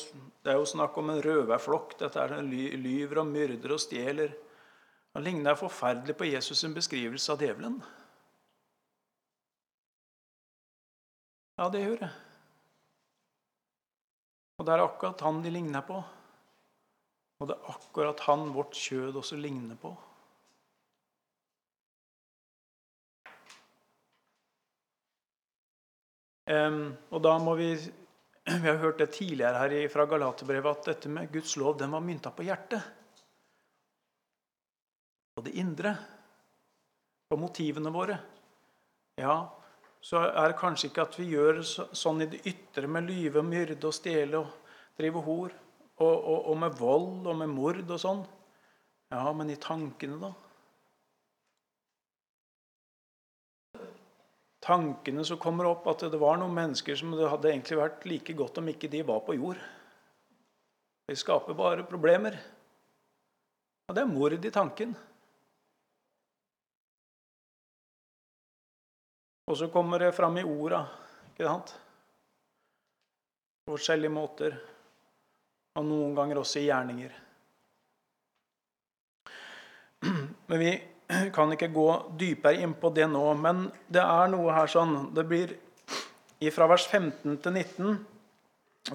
det 0.45 0.53
er 0.53 0.57
jo 0.57 0.71
snakk 0.71 0.97
om 0.97 1.11
en 1.13 1.21
røverflokk. 1.21 1.99
Dette 2.01 2.23
er 2.23 2.39
en 2.39 2.49
lyver 2.49 3.21
og 3.21 3.29
myrder 3.29 3.75
og 3.75 3.83
stjeler. 3.83 4.33
Det 5.13 5.25
ligner 5.25 5.59
forferdelig 5.59 6.17
på 6.17 6.31
Jesus' 6.31 6.63
sin 6.63 6.77
beskrivelse 6.77 7.33
av 7.35 7.43
djevelen. 7.43 7.77
Ja, 11.59 11.69
det 11.75 11.83
gjør 11.83 12.01
det. 12.07 12.11
Og 14.59 14.67
det 14.67 14.75
er 14.75 14.83
akkurat 14.83 15.21
han 15.23 15.43
de 15.45 15.53
ligner 15.55 15.85
på. 15.87 16.01
Og 17.39 17.47
det 17.47 17.55
er 17.55 17.71
akkurat 17.71 18.21
han 18.27 18.49
vårt 18.55 18.75
kjød 18.75 19.21
også 19.21 19.39
ligner 19.39 19.79
på. 19.79 19.93
Um, 26.49 26.97
og 27.13 27.21
da 27.23 27.35
må 27.45 27.55
vi 27.59 27.75
Vi 28.49 28.65
har 28.65 28.79
hørt 28.81 28.99
det 28.99 29.11
tidligere 29.13 29.61
her 29.61 29.91
fra 29.93 30.07
Galaterbrevet 30.09 30.79
at 30.79 30.87
dette 30.89 31.11
med 31.13 31.29
Guds 31.33 31.53
lov 31.61 31.75
den 31.77 31.93
var 31.93 32.01
mynta 32.01 32.31
på 32.33 32.47
hjertet. 32.47 32.81
På 35.37 35.45
det 35.45 35.53
indre. 35.61 35.93
På 37.29 37.37
motivene 37.37 37.93
våre. 37.93 38.17
Ja, 39.21 39.37
så 40.01 40.23
er 40.29 40.51
det 40.53 40.59
kanskje 40.61 40.91
ikke 40.91 41.07
at 41.09 41.17
vi 41.19 41.29
gjør 41.33 41.63
sånn 41.67 42.23
i 42.23 42.29
det 42.31 42.45
ytre 42.47 42.91
med 42.91 43.09
lyve 43.11 43.43
myrde 43.43 43.89
og 43.89 43.97
stjele 43.97 44.43
og 44.43 44.75
drive 44.99 45.23
hor. 45.27 45.55
Og, 45.99 46.13
og, 46.15 46.45
og, 46.53 46.59
med 46.63 46.77
vold 46.79 47.27
og 47.27 47.41
med 47.41 47.51
mord 47.51 47.81
og 47.83 47.99
sånn. 47.99 48.21
Ja, 49.11 49.25
men 49.35 49.51
i 49.51 49.57
tankene, 49.59 50.19
da? 50.23 50.31
Tankene 54.63 55.25
som 55.27 55.41
kommer 55.43 55.67
opp, 55.71 55.89
at 55.91 56.05
det 56.13 56.21
var 56.21 56.39
noen 56.39 56.55
mennesker 56.55 56.99
som 56.99 57.17
det 57.17 57.31
hadde 57.33 57.51
egentlig 57.51 57.81
vært 57.81 58.07
like 58.11 58.37
godt 58.39 58.61
om 58.63 58.71
ikke 58.71 58.91
de 58.93 59.03
var 59.11 59.25
på 59.27 59.35
jord. 59.39 59.59
De 61.09 61.17
skaper 61.17 61.57
bare 61.57 61.87
problemer. 61.89 62.37
Og 63.89 63.97
det 63.97 64.05
er 64.05 64.11
mord 64.13 64.37
i 64.37 64.53
tanken. 64.53 64.93
Og 69.49 69.57
så 69.57 69.71
kommer 69.73 70.03
det 70.03 70.13
fram 70.13 70.37
i 70.37 70.45
orda, 70.45 70.83
ikke 71.33 71.47
sant? 71.47 71.71
På 73.65 73.79
forskjellige 73.79 74.13
måter. 74.13 74.59
Og 75.81 75.87
noen 75.89 76.13
ganger 76.17 76.43
også 76.43 76.61
i 76.61 76.67
gjerninger. 76.67 77.15
Men 80.49 80.61
vi 80.61 80.75
kan 81.33 81.55
ikke 81.55 81.71
gå 81.73 81.89
dypere 82.21 82.61
inn 82.61 82.77
på 82.77 82.93
det 82.93 83.09
nå. 83.09 83.25
Men 83.41 83.65
det 83.89 84.05
er 84.05 84.29
noe 84.33 84.53
her 84.53 84.69
sånn 84.71 85.09
Det 85.17 85.25
blir 85.29 85.57
Fra 86.55 86.69
vers 86.71 86.85
15 86.87 87.41
til 87.43 87.57
19 87.57 87.97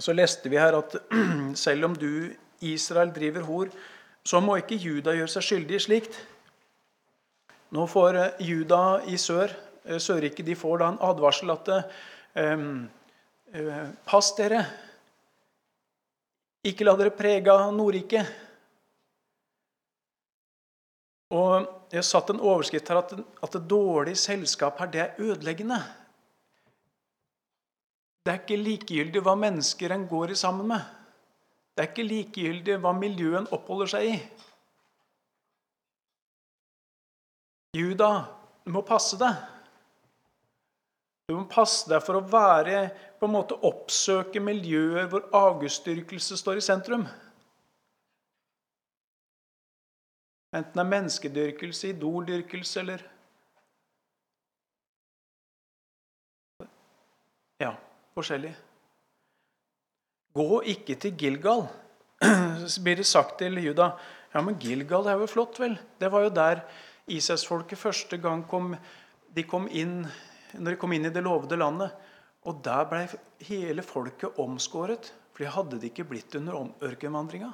så 0.01 0.13
leste 0.15 0.49
vi 0.49 0.57
her 0.57 0.73
at 0.77 0.95
selv 1.65 1.89
om 1.89 1.97
du, 1.97 2.31
Israel, 2.65 3.11
driver 3.13 3.43
hor, 3.45 3.73
så 4.25 4.39
må 4.41 4.55
ikke 4.57 4.79
Juda 4.79 5.13
gjøre 5.13 5.29
seg 5.29 5.45
skyldig 5.45 5.75
i 5.75 5.83
slikt. 5.83 6.15
Nå 7.75 7.83
får 7.91 8.17
Juda 8.41 9.03
i 9.11 9.19
sør 9.21 9.53
Eh, 9.83 9.99
Sørriket 9.99 10.45
de 10.47 10.55
får 10.55 10.79
da 10.81 10.91
en 10.91 11.01
advarsel 11.03 11.53
at 11.53 11.71
um, 12.39 12.89
Pass 14.07 14.31
dere. 14.37 14.63
Ikke 16.65 16.87
la 16.87 16.95
dere 16.97 17.13
prege 17.13 17.53
av 17.53 17.73
Nordriket. 17.75 18.31
Og 21.33 21.69
Jeg 21.93 22.05
satt 22.07 22.31
en 22.33 22.41
overskrift 22.41 22.87
her 22.89 23.03
at, 23.03 23.11
at 23.13 23.53
det 23.53 23.67
dårlige 23.69 24.17
selskap 24.17 24.79
her, 24.81 24.89
det 24.89 25.01
er 25.03 25.19
ødeleggende. 25.21 25.77
Det 28.25 28.31
er 28.31 28.39
ikke 28.39 28.57
likegyldig 28.57 29.21
hva 29.21 29.35
mennesker 29.37 29.93
en 29.93 30.07
går 30.09 30.33
i 30.33 30.39
sammen 30.39 30.71
med. 30.71 30.81
Det 31.75 31.83
er 31.83 31.91
ikke 31.91 32.07
likegyldig 32.07 32.79
hva 32.81 32.95
miljøen 32.97 33.45
oppholder 33.53 33.91
seg 33.93 34.09
i. 34.09 34.15
Juda, 37.77 38.09
du 38.65 38.73
må 38.73 38.81
passe 38.87 39.21
deg. 39.21 39.52
Du 41.27 41.37
må 41.37 41.43
passe 41.47 41.87
deg 41.87 42.03
for 42.03 42.19
å 42.19 42.25
være, 42.27 42.89
på 43.19 43.29
en 43.29 43.35
måte 43.37 43.55
oppsøke 43.63 44.41
miljøer 44.43 45.07
hvor 45.11 45.29
avgudsdyrkelse 45.37 46.35
står 46.39 46.59
i 46.59 46.65
sentrum. 46.65 47.05
Enten 50.53 50.75
det 50.75 50.83
er 50.83 50.89
menneskedyrkelse, 50.89 51.93
idoldyrkelse 51.95 52.83
eller 52.83 53.07
Ja, 57.61 57.71
forskjellig. 58.17 58.51
Gå 60.35 60.59
ikke 60.73 60.97
til 60.99 61.15
Gilgal, 61.15 61.63
så 62.67 62.81
blir 62.83 62.99
det 62.99 63.07
sagt 63.07 63.37
til 63.39 63.55
Juda. 63.63 63.93
Ja, 64.33 64.41
men 64.43 64.59
Gilgal 64.59 65.07
er 65.07 65.21
jo 65.21 65.29
flott, 65.29 65.61
vel? 65.61 65.77
Det 66.01 66.11
var 66.11 66.25
jo 66.25 66.33
der 66.35 66.65
Israelsfolket 67.07 67.79
første 67.79 68.19
gang 68.19 68.43
kom, 68.49 68.73
de 69.31 69.47
kom 69.47 69.69
inn 69.71 70.01
når 70.59 70.73
de 70.73 70.79
kom 70.81 70.93
inn 70.95 71.07
i 71.07 71.13
det 71.13 71.23
lovede 71.25 71.57
landet. 71.59 71.93
Og 72.43 72.59
der 72.65 72.85
ble 72.89 73.03
hele 73.47 73.85
folket 73.85 74.39
omskåret, 74.41 75.11
for 75.33 75.45
de 75.45 75.53
hadde 75.53 75.79
det 75.79 75.91
ikke 75.91 76.07
blitt 76.09 76.35
under 76.37 76.67
ørkenvandringa. 76.83 77.53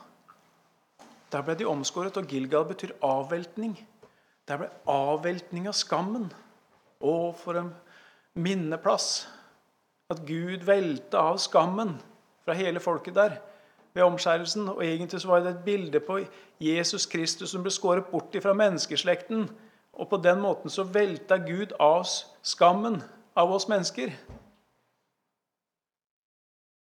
Der 1.29 1.45
ble 1.45 1.55
de 1.59 1.67
omskåret, 1.69 2.17
og 2.17 2.29
Gilgal 2.29 2.65
betyr 2.67 2.95
avveltning. 3.05 3.75
Der 4.49 4.63
ble 4.63 4.69
avveltning 4.89 5.69
av 5.69 5.77
skammen. 5.77 6.31
Å, 6.99 7.13
for 7.37 7.59
en 7.61 7.69
minneplass! 8.33 9.27
At 10.09 10.23
Gud 10.25 10.65
velta 10.65 11.21
av 11.29 11.37
skammen 11.37 11.93
fra 12.41 12.55
hele 12.57 12.81
folket 12.81 13.13
der 13.13 13.35
ved 13.93 14.07
omskjærelsen. 14.07 14.65
Og 14.73 14.81
egentlig 14.81 15.21
så 15.21 15.29
var 15.29 15.43
det 15.45 15.53
et 15.53 15.65
bilde 15.67 16.01
på 16.01 16.17
Jesus 16.63 17.05
Kristus 17.05 17.53
som 17.53 17.61
ble 17.61 17.73
skåret 17.73 18.09
bort 18.09 18.33
fra 18.41 18.55
menneskeslekten 18.57 19.45
og 19.99 20.07
på 20.09 20.17
den 20.23 20.39
måten 20.39 20.71
så 20.71 20.85
velta 20.87 21.37
Gud 21.43 21.73
av 21.83 22.05
skammen 22.07 23.01
av 23.35 23.51
oss 23.51 23.67
mennesker. 23.67 24.13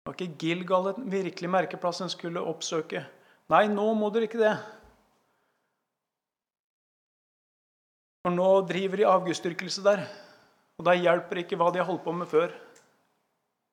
Det 0.02 0.10
var 0.10 0.18
ikke 0.18 0.38
Gilgal 0.46 0.92
en 0.92 1.10
virkelig 1.10 1.50
merkeplass 1.50 2.02
en 2.06 2.14
skulle 2.14 2.42
oppsøke. 2.46 3.04
Nei, 3.52 3.66
nå 3.74 3.88
må 3.98 4.10
dere 4.14 4.30
ikke 4.30 4.42
det. 4.42 4.54
For 8.22 8.34
nå 8.34 8.50
driver 8.70 9.02
de 9.02 9.10
avgudsdyrkelse 9.10 9.84
der. 9.86 10.06
Og 10.78 10.86
da 10.86 10.94
hjelper 10.98 11.42
ikke 11.42 11.58
hva 11.58 11.72
de 11.74 11.82
har 11.82 11.90
holdt 11.90 12.06
på 12.06 12.14
med 12.16 12.30
før. 12.30 12.54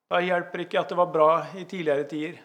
Da 0.08 0.20
hjelper 0.24 0.64
ikke 0.64 0.80
at 0.80 0.88
det 0.88 0.96
var 0.96 1.12
bra 1.12 1.32
i 1.52 1.66
tidligere 1.68 2.08
tider. 2.08 2.38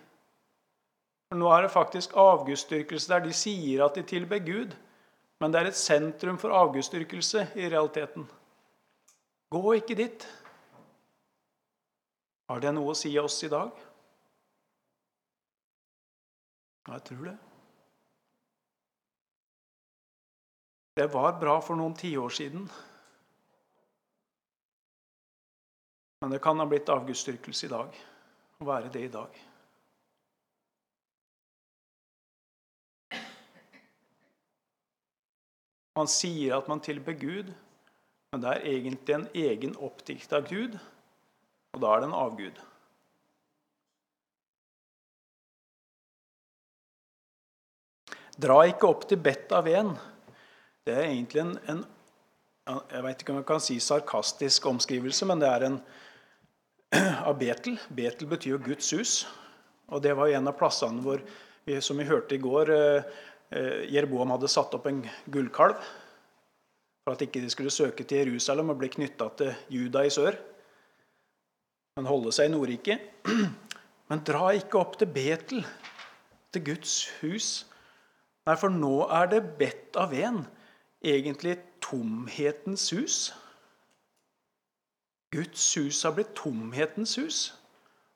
For 1.31 1.39
nå 1.39 1.47
er 1.55 1.65
det 1.65 1.73
faktisk 1.73 2.15
avgudsdyrkelse 2.19 3.11
der 3.11 3.23
de 3.23 3.35
sier 3.35 3.85
at 3.85 3.95
de 3.95 4.03
tilber 4.07 4.43
Gud. 4.43 4.75
Men 5.43 5.51
det 5.51 5.59
er 5.59 5.67
et 5.73 5.75
sentrum 5.75 6.37
for 6.39 6.55
avgudsdyrkelse 6.55 7.41
i 7.59 7.65
realiteten. 7.67 8.23
Gå 9.51 9.73
ikke 9.75 9.97
dit. 9.99 10.23
Har 12.47 12.63
det 12.63 12.71
noe 12.71 12.93
å 12.93 12.95
si 12.95 13.11
oss 13.19 13.41
i 13.43 13.49
dag? 13.51 13.73
Ja, 16.87 16.95
jeg 16.95 17.03
tror 17.11 17.27
det. 17.27 17.35
Det 21.03 21.11
var 21.11 21.35
bra 21.43 21.59
for 21.65 21.75
noen 21.75 21.99
tiår 21.99 22.31
siden. 22.39 22.63
Men 26.23 26.31
det 26.31 26.39
kan 26.39 26.63
ha 26.63 26.71
blitt 26.71 26.87
avgudsdyrkelse 26.87 27.67
i 27.67 27.75
dag. 27.75 28.03
Å 28.63 28.71
være 28.71 28.95
det 28.95 29.09
i 29.09 29.11
dag. 29.11 29.43
Man 35.93 36.09
sier 36.09 36.55
at 36.57 36.69
man 36.69 36.81
tilber 36.81 37.13
Gud, 37.13 37.51
men 38.33 38.41
det 38.41 38.49
er 38.49 38.63
egentlig 38.65 39.13
en 39.13 39.27
egen 39.37 39.75
oppdikta 39.77 40.39
Gud, 40.41 40.79
og 41.73 41.81
da 41.83 41.91
er 41.93 42.01
det 42.01 42.07
en 42.09 42.15
avgud. 42.17 42.61
Dra 48.41 48.63
ikke 48.65 48.89
opp 48.89 49.05
til 49.05 49.21
bedt 49.21 49.53
av 49.53 49.69
en. 49.69 49.91
Det 50.81 50.95
er 50.95 51.11
egentlig 51.11 51.43
en, 51.43 51.53
en 51.69 51.83
jeg 52.65 53.03
vet 53.05 53.21
ikke 53.21 53.33
om 53.33 53.39
jeg 53.41 53.47
kan 53.51 53.61
si 53.61 53.77
sarkastisk 53.83 54.65
omskrivelse, 54.71 55.27
men 55.29 55.41
det 55.43 55.49
er 55.51 55.67
en 55.67 55.77
av 57.29 57.37
Betel. 57.37 57.77
Betel 57.93 58.29
betyr 58.31 58.55
jo 58.55 58.63
Guds 58.65 58.89
hus. 58.97 59.13
Og 59.93 60.01
det 60.01 60.15
var 60.17 60.31
en 60.33 60.49
av 60.49 60.57
plassene 60.57 61.03
hvor, 61.05 61.21
som 61.83 62.01
vi 62.01 62.07
hørte 62.09 62.33
i 62.33 62.41
går, 62.41 62.73
Eh, 62.73 63.03
Jerboam 63.93 64.33
hadde 64.33 64.49
satt 64.49 64.73
opp 64.73 64.87
en 64.89 65.03
gullkalv 65.29 65.77
for 67.03 67.13
at 67.13 67.21
ikke 67.25 67.41
de 67.43 67.51
skulle 67.51 67.73
søke 67.73 68.05
til 68.07 68.23
Jerusalem 68.23 68.71
og 68.71 68.79
bli 68.79 68.89
knytta 68.93 69.27
til 69.37 69.51
Juda 69.73 70.05
i 70.07 70.11
sør, 70.13 70.37
men 71.97 72.09
holde 72.09 72.31
seg 72.33 72.49
i 72.49 72.53
Nordriket. 72.53 73.09
Men 74.11 74.19
dra 74.27 74.49
ikke 74.53 74.77
opp 74.77 74.97
til 74.99 75.07
Betel, 75.09 75.61
til 76.53 76.63
Guds 76.67 76.95
hus. 77.21 77.47
Nei, 78.45 78.55
for 78.59 78.69
nå 78.69 79.07
er 79.07 79.29
det 79.31 79.39
bedt 79.57 79.95
av 79.97 80.11
en, 80.13 80.41
egentlig 81.01 81.55
tomhetens 81.81 82.89
hus. 82.93 83.17
Guds 85.33 85.63
hus 85.79 86.03
har 86.05 86.13
blitt 86.17 86.35
tomhetens 86.37 87.15
hus. 87.17 87.39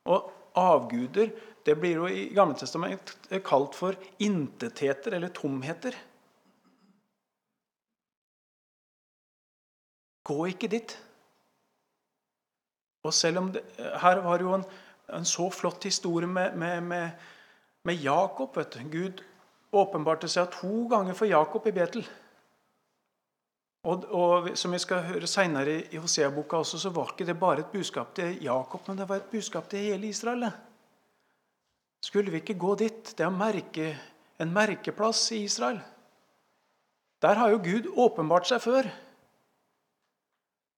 Og 0.06 0.28
avguder 0.60 1.32
det 1.68 1.76
blir 1.76 1.98
jo 2.00 2.08
i 2.08 2.28
Gamle 2.32 2.56
Testamentet 2.56 3.42
kalt 3.46 3.76
for 3.76 3.98
intetheter 4.24 5.18
eller 5.18 5.34
tomheter. 5.36 5.96
Gå 10.28 10.38
ikke 10.52 10.70
dit. 10.72 10.94
Og 13.04 13.14
selv 13.16 13.42
om 13.42 13.50
det, 13.52 13.64
Her 14.02 14.22
var 14.24 14.44
jo 14.44 14.54
en, 14.56 14.64
en 15.16 15.28
så 15.28 15.50
flott 15.52 15.84
historie 15.88 16.28
med, 16.28 16.56
med, 16.56 16.82
med, 16.84 17.10
med 17.84 18.04
Jakob. 18.04 18.56
vet 18.58 18.74
du. 18.74 18.88
Gud 18.92 19.24
åpenbarte 19.72 20.28
seg 20.32 20.48
to 20.56 20.88
ganger 20.92 21.16
for 21.16 21.28
Jakob 21.28 21.68
i 21.68 21.76
Betel. 21.76 22.08
Og, 23.88 24.08
og 24.12 24.50
Som 24.58 24.72
vi 24.76 24.80
skal 24.84 25.04
høre 25.08 25.28
senere 25.28 25.82
i 25.92 26.00
Hosea-boka, 26.00 26.64
også, 26.64 26.80
så 26.80 26.90
var 26.96 27.12
ikke 27.12 27.28
det 27.28 27.40
bare 27.40 27.64
et 27.64 27.72
budskap 27.72 28.16
til 28.16 28.40
Jakob, 28.44 28.88
men 28.88 28.98
det 28.98 29.10
var 29.10 29.22
et 29.22 29.30
budskap 29.32 29.70
til 29.70 29.80
hele 29.80 30.08
Israel. 30.08 30.50
Skulle 32.08 32.32
vi 32.32 32.40
ikke 32.40 32.56
gå 32.56 32.76
dit? 32.80 33.12
Det 33.18 33.26
er 33.26 33.34
merke, 33.34 33.92
en 34.40 34.54
merkeplass 34.56 35.26
i 35.36 35.42
Israel. 35.44 35.82
Der 37.22 37.36
har 37.36 37.52
jo 37.52 37.60
Gud 37.60 37.90
åpenbart 38.00 38.48
seg 38.48 38.62
før. 38.64 38.88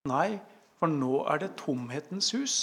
Nei, 0.10 0.40
for 0.80 0.90
nå 0.90 1.20
er 1.30 1.44
det 1.44 1.52
tomhetens 1.60 2.32
hus. 2.34 2.56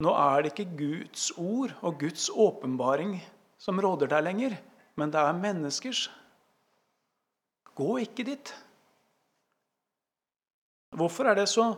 Nå 0.00 0.12
er 0.12 0.44
det 0.44 0.52
ikke 0.52 0.78
Guds 0.78 1.30
ord 1.40 1.74
og 1.82 1.98
Guds 2.00 2.28
åpenbaring 2.32 3.18
som 3.60 3.80
råder 3.80 4.08
der 4.12 4.24
lenger, 4.24 4.56
men 4.96 5.12
det 5.12 5.20
er 5.20 5.40
menneskers. 5.40 6.06
Gå 7.76 7.98
ikke 8.04 8.24
dit. 8.28 8.54
Hvorfor 10.96 11.28
er 11.28 11.40
det 11.40 11.48
så 11.52 11.74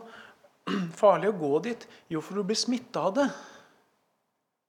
farlig 1.01 1.31
å 1.31 1.39
gå 1.39 1.53
dit? 1.69 1.87
Jo, 2.11 2.21
for 2.21 2.39
du 2.39 2.47
blir 2.47 2.59
smitta 2.59 3.07
av 3.09 3.15
det. 3.17 3.29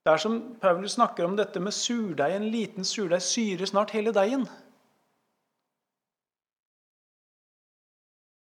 Det 0.04 0.14
er 0.14 0.22
som 0.22 0.38
Paulus 0.60 0.96
snakker 0.96 1.26
om 1.26 1.36
dette 1.36 1.60
med 1.60 1.76
surdeig. 1.76 2.34
En 2.34 2.48
liten 2.52 2.86
surdeig 2.88 3.22
syrer 3.24 3.68
snart 3.68 3.92
hele 3.96 4.14
deigen. 4.16 4.46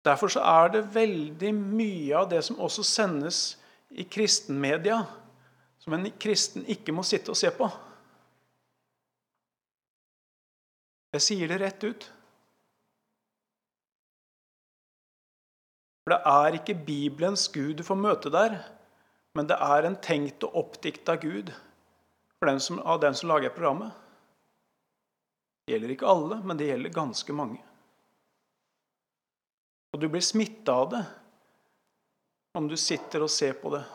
Derfor 0.05 0.31
så 0.31 0.43
er 0.45 0.69
det 0.73 0.85
veldig 0.93 1.51
mye 1.57 2.21
av 2.21 2.29
det 2.31 2.43
som 2.47 2.61
også 2.61 2.85
sendes 2.87 3.41
i 3.89 4.05
kristenmedia, 4.05 5.01
som 5.81 5.95
en 5.97 6.07
kristen 6.21 6.63
ikke 6.69 6.93
må 6.95 7.03
sitte 7.03 7.33
og 7.33 7.37
se 7.39 7.51
på. 7.53 7.67
Jeg 11.17 11.25
sier 11.25 11.49
det 11.49 11.59
rett 11.63 11.83
ut. 11.83 12.07
For 16.09 16.15
det 16.15 16.25
er 16.25 16.55
ikke 16.57 16.73
Bibelens 16.87 17.43
Gud 17.53 17.75
du 17.77 17.83
får 17.85 17.97
møte 18.01 18.31
der, 18.33 18.55
men 19.37 19.45
det 19.45 19.59
er 19.61 19.85
en 19.85 19.97
tenkt 20.01 20.41
og 20.47 20.55
oppdikta 20.57 21.13
Gud 21.21 21.51
den 22.47 22.57
som, 22.65 22.79
av 22.81 22.97
den 23.03 23.13
som 23.13 23.29
lager 23.29 23.53
programmet. 23.53 23.93
Det 25.67 25.75
gjelder 25.75 25.93
ikke 25.93 26.09
alle, 26.09 26.39
men 26.41 26.57
det 26.57 26.71
gjelder 26.71 26.95
ganske 26.97 27.37
mange. 27.37 27.61
Og 29.93 30.01
du 30.01 30.09
blir 30.09 30.25
smitta 30.25 30.79
av 30.81 30.89
det 30.95 31.05
om 32.57 32.65
du 32.65 32.73
sitter 32.73 33.21
og 33.21 33.29
ser 33.29 33.61
på 33.61 33.77
det. 33.77 33.85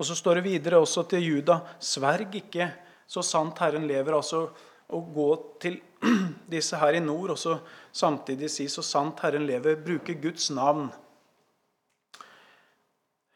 Og 0.00 0.08
Så 0.08 0.16
står 0.16 0.40
det 0.40 0.48
videre 0.48 0.80
også 0.80 1.04
til 1.12 1.20
Juda.: 1.20 1.60
Sverg 1.76 2.40
ikke, 2.40 2.72
så 3.04 3.20
sant 3.20 3.60
Herren 3.60 3.84
lever. 3.84 4.16
Altså 4.16 4.46
å 4.88 5.00
gå 5.04 5.34
til 5.60 5.82
disse 6.54 6.78
her 6.80 6.96
i 6.96 7.02
nord 7.02 7.34
også 7.34 7.58
samtidig 7.92 8.50
si 8.50 8.68
'så 8.68 8.82
sant 8.82 9.20
Herren 9.20 9.46
lever', 9.46 9.80
bruke 9.84 10.14
Guds 10.14 10.50
navn. 10.50 10.90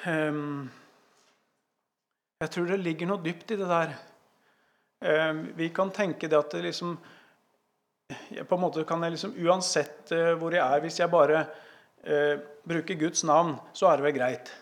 Ehm, 0.07 0.69
jeg 2.41 2.51
tror 2.51 2.67
det 2.71 2.79
ligger 2.79 3.09
noe 3.11 3.23
dypt 3.23 3.51
i 3.51 3.59
det 3.59 3.69
der. 3.69 3.95
Ehm, 5.03 5.41
vi 5.57 5.69
kan 5.75 5.91
tenke 5.91 6.29
det 6.29 6.39
at 6.39 6.51
det 6.51 6.63
liksom 6.63 6.99
På 8.49 8.55
en 8.55 8.61
måte 8.61 8.85
kan 8.89 9.03
jeg 9.03 9.13
liksom 9.13 9.35
Uansett 9.37 10.13
eh, 10.13 10.33
hvor 10.35 10.51
jeg 10.51 10.65
er, 10.65 10.81
hvis 10.81 10.99
jeg 10.99 11.11
bare 11.11 11.43
eh, 12.05 12.39
bruker 12.65 12.97
Guds 12.97 13.25
navn, 13.25 13.59
så 13.77 13.91
er 13.91 13.97
det 13.97 14.05
vel 14.07 14.15
greit. 14.17 14.53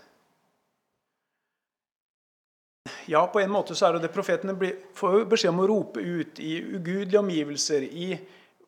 Ja, 3.10 3.24
på 3.26 3.40
en 3.40 3.52
måte 3.52 3.76
så 3.76 3.88
er 3.88 3.96
det 3.96 4.06
det 4.06 4.14
profetene 4.14 4.54
får 4.96 5.24
beskjed 5.30 5.52
om 5.52 5.62
å 5.64 5.68
rope 5.70 6.02
ut 6.02 6.40
i 6.42 6.58
ugudelige 6.62 7.20
omgivelser, 7.20 7.86
i 7.86 8.14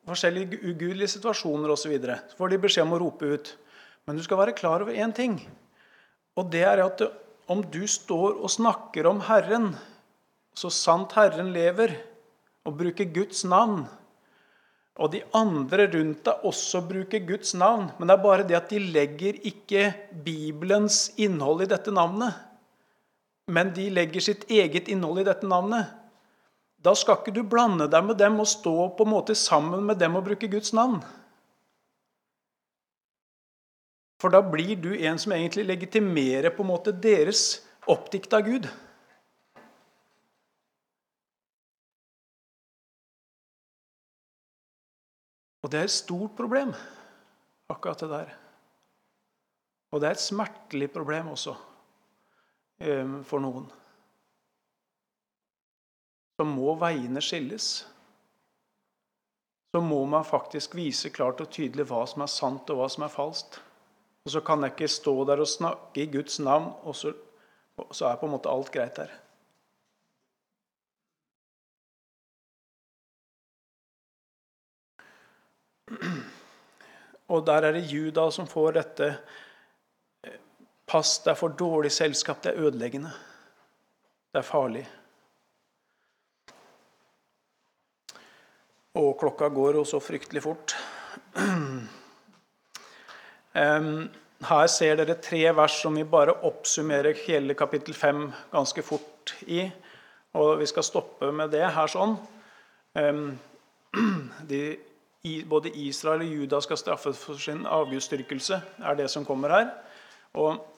forskjellige 0.09 0.61
ugudelige 0.63 1.15
situasjoner 1.17 1.73
osv. 1.73 1.83
Så, 1.85 1.93
videre. 1.93 2.21
så 2.31 2.39
får 2.39 2.53
de 2.53 2.61
beskjed 2.65 2.87
om 2.87 2.97
å 2.97 3.01
rope 3.03 3.33
ut. 3.33 3.53
Men 4.09 4.17
du 4.17 4.25
skal 4.25 4.41
være 4.41 4.57
klar 4.57 4.85
over 4.85 4.97
én 4.97 5.13
ting. 5.15 5.37
Og 6.39 6.49
det 6.53 6.65
er 6.65 6.81
at 6.85 7.03
om 7.49 7.63
du 7.65 7.83
står 7.89 8.39
og 8.39 8.53
snakker 8.53 9.09
om 9.09 9.21
Herren, 9.27 9.73
så 10.57 10.71
sant 10.73 11.15
Herren 11.17 11.53
lever, 11.55 11.95
og 12.69 12.77
bruker 12.81 13.09
Guds 13.15 13.45
navn, 13.49 13.87
og 14.99 15.13
de 15.15 15.23
andre 15.37 15.87
rundt 15.93 16.25
deg 16.27 16.45
også 16.49 16.83
bruker 16.89 17.23
Guds 17.25 17.55
navn, 17.57 17.87
men 17.97 18.11
det 18.11 18.17
er 18.17 18.25
bare 18.25 18.47
det 18.49 18.57
at 18.59 18.73
de 18.73 18.81
legger 18.83 19.39
ikke 19.47 19.93
Bibelens 20.25 21.13
innhold 21.23 21.63
i 21.65 21.71
dette 21.71 21.95
navnet 21.95 22.48
men 23.49 23.73
de 23.75 23.89
legger 23.91 24.21
sitt 24.21 24.45
eget 24.53 24.91
innhold 24.93 25.23
i 25.23 25.29
dette 25.29 25.49
navnet. 25.49 25.89
Da 26.85 26.93
skal 26.95 27.19
ikke 27.19 27.35
du 27.35 27.43
blande 27.43 27.89
deg 27.91 28.05
med 28.07 28.19
dem 28.21 28.37
og 28.43 28.49
stå 28.51 28.75
på 28.95 29.07
en 29.07 29.15
måte 29.17 29.35
sammen 29.39 29.87
med 29.89 29.99
dem 29.99 30.19
og 30.19 30.27
bruke 30.29 30.51
Guds 30.53 30.75
navn. 30.77 31.01
For 34.19 34.35
da 34.35 34.43
blir 34.43 34.77
du 34.83 34.93
en 34.99 35.19
som 35.19 35.33
egentlig 35.35 35.65
legitimerer 35.67 36.53
på 36.55 36.65
en 36.65 36.71
måte 36.73 36.93
deres 36.93 37.63
oppdikta 37.89 38.43
Gud. 38.45 38.69
Og 45.63 45.73
det 45.73 45.81
er 45.81 45.89
et 45.89 45.95
stort 45.95 46.37
problem, 46.39 46.71
akkurat 47.71 48.05
det 48.05 48.11
der. 48.13 48.37
Og 49.93 50.01
det 50.01 50.11
er 50.11 50.19
et 50.19 50.23
smertelig 50.23 50.91
problem 50.95 51.33
også. 51.35 51.57
For 52.79 53.43
noen. 53.43 53.67
Så 56.39 56.45
må 56.47 56.75
veiene 56.79 57.23
skilles. 57.25 57.69
Så 59.75 59.81
må 59.85 60.05
man 60.07 60.25
faktisk 60.25 60.77
vise 60.79 61.11
klart 61.11 61.43
og 61.43 61.51
tydelig 61.53 61.89
hva 61.91 62.05
som 62.09 62.23
er 62.25 62.31
sant, 62.31 62.71
og 62.71 62.79
hva 62.79 62.87
som 62.93 63.05
er 63.05 63.13
falskt. 63.13 63.59
Og 64.25 64.33
så 64.33 64.43
kan 64.45 64.63
jeg 64.63 64.77
ikke 64.77 64.91
stå 64.93 65.15
der 65.29 65.43
og 65.43 65.51
snakke 65.51 66.05
i 66.05 66.11
Guds 66.13 66.39
navn, 66.39 66.71
og 66.87 66.95
så, 66.97 67.13
så 67.91 68.09
er 68.09 68.21
på 68.21 68.29
en 68.29 68.37
måte 68.37 68.53
alt 68.53 68.71
greit 68.75 68.97
der. 69.01 69.13
Og 77.29 77.45
der 77.45 77.67
er 77.67 77.77
det 77.77 77.89
Juda 77.91 78.29
som 78.33 78.49
får 78.49 78.79
dette 78.79 79.11
Pass, 80.89 81.19
det 81.25 81.35
er 81.35 81.37
for 81.37 81.53
dårlig 81.53 81.93
selskap. 81.93 82.43
Det 82.43 82.55
er 82.55 82.63
ødeleggende. 82.65 83.11
Det 84.33 84.41
er 84.41 84.47
farlig. 84.47 84.89
Og 88.99 89.19
klokka 89.21 89.49
går 89.53 89.79
også 89.83 90.01
fryktelig 90.01 90.43
fort. 90.43 90.77
Her 94.49 94.67
ser 94.71 94.97
dere 95.01 95.19
tre 95.19 95.41
vers 95.57 95.81
som 95.83 95.97
vi 95.99 96.05
bare 96.07 96.37
oppsummerer 96.47 97.17
hele 97.27 97.55
kapittel 97.59 97.95
5 97.95 98.33
ganske 98.53 98.83
fort 98.87 99.35
i. 99.47 99.65
Og 100.39 100.59
vi 100.61 100.67
skal 100.71 100.87
stoppe 100.87 101.33
med 101.33 101.51
det 101.51 101.67
her 101.75 101.91
sånn. 101.91 102.17
De, 104.51 104.79
både 105.51 105.73
Israel 105.83 106.23
og 106.23 106.33
Juda 106.33 106.61
skal 106.63 106.79
straffes 106.79 107.19
for 107.19 107.35
sin 107.41 107.67
avgudsdyrkelse, 107.67 108.61
er 108.79 108.95
det 108.99 109.11
som 109.11 109.27
kommer 109.27 109.51
her. 109.57 109.71
Og 110.39 110.78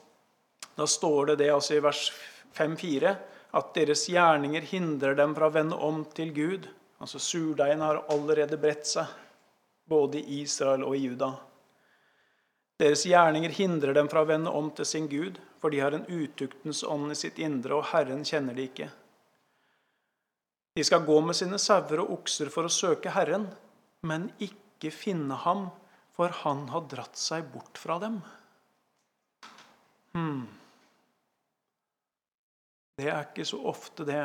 da 0.80 0.86
står 0.88 1.26
det 1.26 1.42
det 1.42 1.50
altså 1.52 1.76
i 1.76 1.82
vers 1.84 2.06
5-4 2.56 3.10
at 3.58 3.72
deres 3.76 4.06
gjerninger 4.08 4.64
hindrer 4.70 5.16
dem 5.18 5.34
fra 5.36 5.50
å 5.50 5.52
vende 5.52 5.76
om 5.76 6.04
til 6.16 6.30
Gud. 6.32 6.68
Altså 7.02 7.18
Surdeigen 7.20 7.82
har 7.84 8.04
allerede 8.12 8.56
bredt 8.60 8.86
seg, 8.88 9.10
både 9.90 10.22
i 10.22 10.40
Israel 10.44 10.86
og 10.86 10.94
i 10.96 11.02
Juda. 11.02 11.32
Deres 12.80 13.02
gjerninger 13.04 13.52
hindrer 13.52 13.92
dem 13.96 14.08
fra 14.08 14.22
å 14.22 14.28
vende 14.30 14.52
om 14.56 14.70
til 14.72 14.88
sin 14.88 15.08
Gud, 15.10 15.36
for 15.60 15.68
de 15.68 15.82
har 15.82 15.92
en 15.92 16.06
utuktens 16.08 16.80
ånd 16.88 17.12
i 17.12 17.18
sitt 17.18 17.40
indre, 17.42 17.76
og 17.76 17.90
Herren 17.90 18.24
kjenner 18.24 18.56
de 18.56 18.64
ikke. 18.70 18.88
De 20.78 20.86
skal 20.86 21.04
gå 21.04 21.18
med 21.26 21.36
sine 21.36 21.58
sauer 21.60 22.00
og 22.00 22.14
okser 22.14 22.48
for 22.54 22.64
å 22.64 22.72
søke 22.72 23.12
Herren, 23.12 23.50
men 24.06 24.30
ikke 24.40 24.94
finne 24.94 25.36
ham, 25.44 25.66
for 26.16 26.32
han 26.40 26.70
har 26.72 26.88
dratt 26.88 27.20
seg 27.20 27.50
bort 27.52 27.76
fra 27.80 27.98
dem. 28.00 28.22
Hmm. 30.16 30.46
Det 33.00 33.08
er 33.08 33.22
ikke 33.24 33.46
så 33.48 33.56
ofte 33.64 34.04
det 34.04 34.22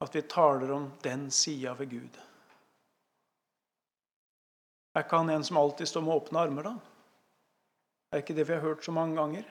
at 0.00 0.14
vi 0.14 0.22
taler 0.30 0.70
om 0.72 0.84
den 1.02 1.26
sida 1.34 1.72
ved 1.74 1.90
Gud. 1.90 2.18
Er 4.94 5.02
ikke 5.02 5.18
han 5.18 5.32
en 5.34 5.46
som 5.46 5.58
alltid 5.58 5.90
står 5.90 6.04
med 6.06 6.14
åpne 6.14 6.44
armer, 6.44 6.68
da? 6.68 6.74
Er 8.10 8.22
ikke 8.22 8.36
det 8.38 8.46
vi 8.46 8.54
har 8.54 8.62
hørt 8.62 8.86
så 8.86 8.94
mange 8.94 9.18
ganger? 9.18 9.48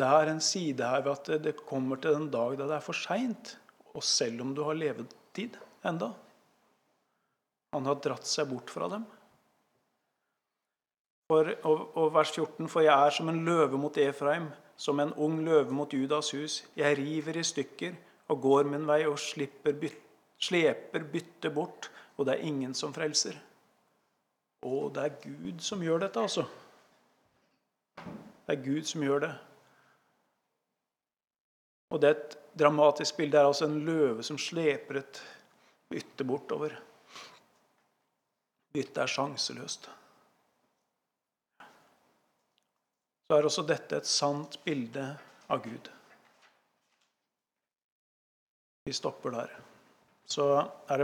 Det 0.00 0.08
er 0.08 0.32
en 0.32 0.40
side 0.40 0.88
her 0.88 1.04
ved 1.04 1.12
at 1.12 1.44
det 1.44 1.54
kommer 1.68 2.00
til 2.00 2.16
den 2.16 2.30
dag 2.32 2.56
da 2.56 2.68
det 2.70 2.78
er 2.78 2.84
for 2.84 2.96
seint, 2.96 3.56
og 3.92 4.04
selv 4.04 4.40
om 4.40 4.54
du 4.56 4.64
har 4.64 4.78
levetid 4.78 5.58
enda. 5.84 6.14
Han 7.76 7.88
har 7.88 8.00
dratt 8.00 8.28
seg 8.28 8.48
bort 8.48 8.72
fra 8.72 8.88
dem. 8.92 9.04
For, 11.28 11.48
og, 11.68 11.84
og 11.96 12.10
vers 12.16 12.32
14.: 12.32 12.68
For 12.68 12.84
jeg 12.84 12.92
er 12.92 13.14
som 13.14 13.28
en 13.28 13.44
løve 13.44 13.78
mot 13.80 13.96
Efraim, 14.00 14.50
som 14.82 14.98
en 14.98 15.12
ung 15.14 15.38
løve 15.46 15.70
mot 15.70 15.92
Judas 15.94 16.32
hus. 16.34 16.62
Jeg 16.76 16.98
river 16.98 17.38
i 17.38 17.44
stykker 17.46 17.94
og 18.32 18.40
går 18.42 18.66
min 18.72 18.86
vei 18.88 19.04
og 19.06 19.18
byt, 19.78 19.98
sleper 20.42 21.04
byttet 21.12 21.54
bort, 21.54 21.90
og 22.16 22.26
det 22.26 22.34
er 22.34 22.48
ingen 22.48 22.74
som 22.74 22.94
frelser. 22.94 23.38
Og 24.66 24.90
det 24.94 25.04
er 25.04 25.16
Gud 25.22 25.62
som 25.62 25.82
gjør 25.82 26.02
dette, 26.04 26.20
altså. 26.20 26.44
Det 28.42 28.56
er 28.56 28.64
Gud 28.64 28.82
som 28.90 29.02
gjør 29.02 29.24
det. 29.26 29.32
Og 31.92 32.02
det 32.02 32.08
er 32.08 32.18
et 32.18 32.36
dramatisk 32.58 33.16
bilde. 33.16 33.36
Det 33.36 33.40
er 33.40 33.50
altså 33.52 33.68
en 33.68 33.82
løve 33.86 34.22
som 34.26 34.38
sleper 34.38 35.02
et 35.02 35.22
bytte 35.92 36.24
bortover. 36.24 36.74
Byttet 38.72 39.02
er 39.02 39.10
sjanseløst. 39.10 39.90
Så 43.32 43.38
er 43.40 43.46
også 43.48 43.62
dette 43.64 43.96
et 43.96 44.04
sant 44.04 44.58
bilde 44.60 45.02
av 45.48 45.60
Gud. 45.64 45.86
Vi 48.84 48.92
stopper 48.92 49.32
der. 49.32 49.54
Så 50.28 50.50
er 50.60 51.00
det 51.00 51.00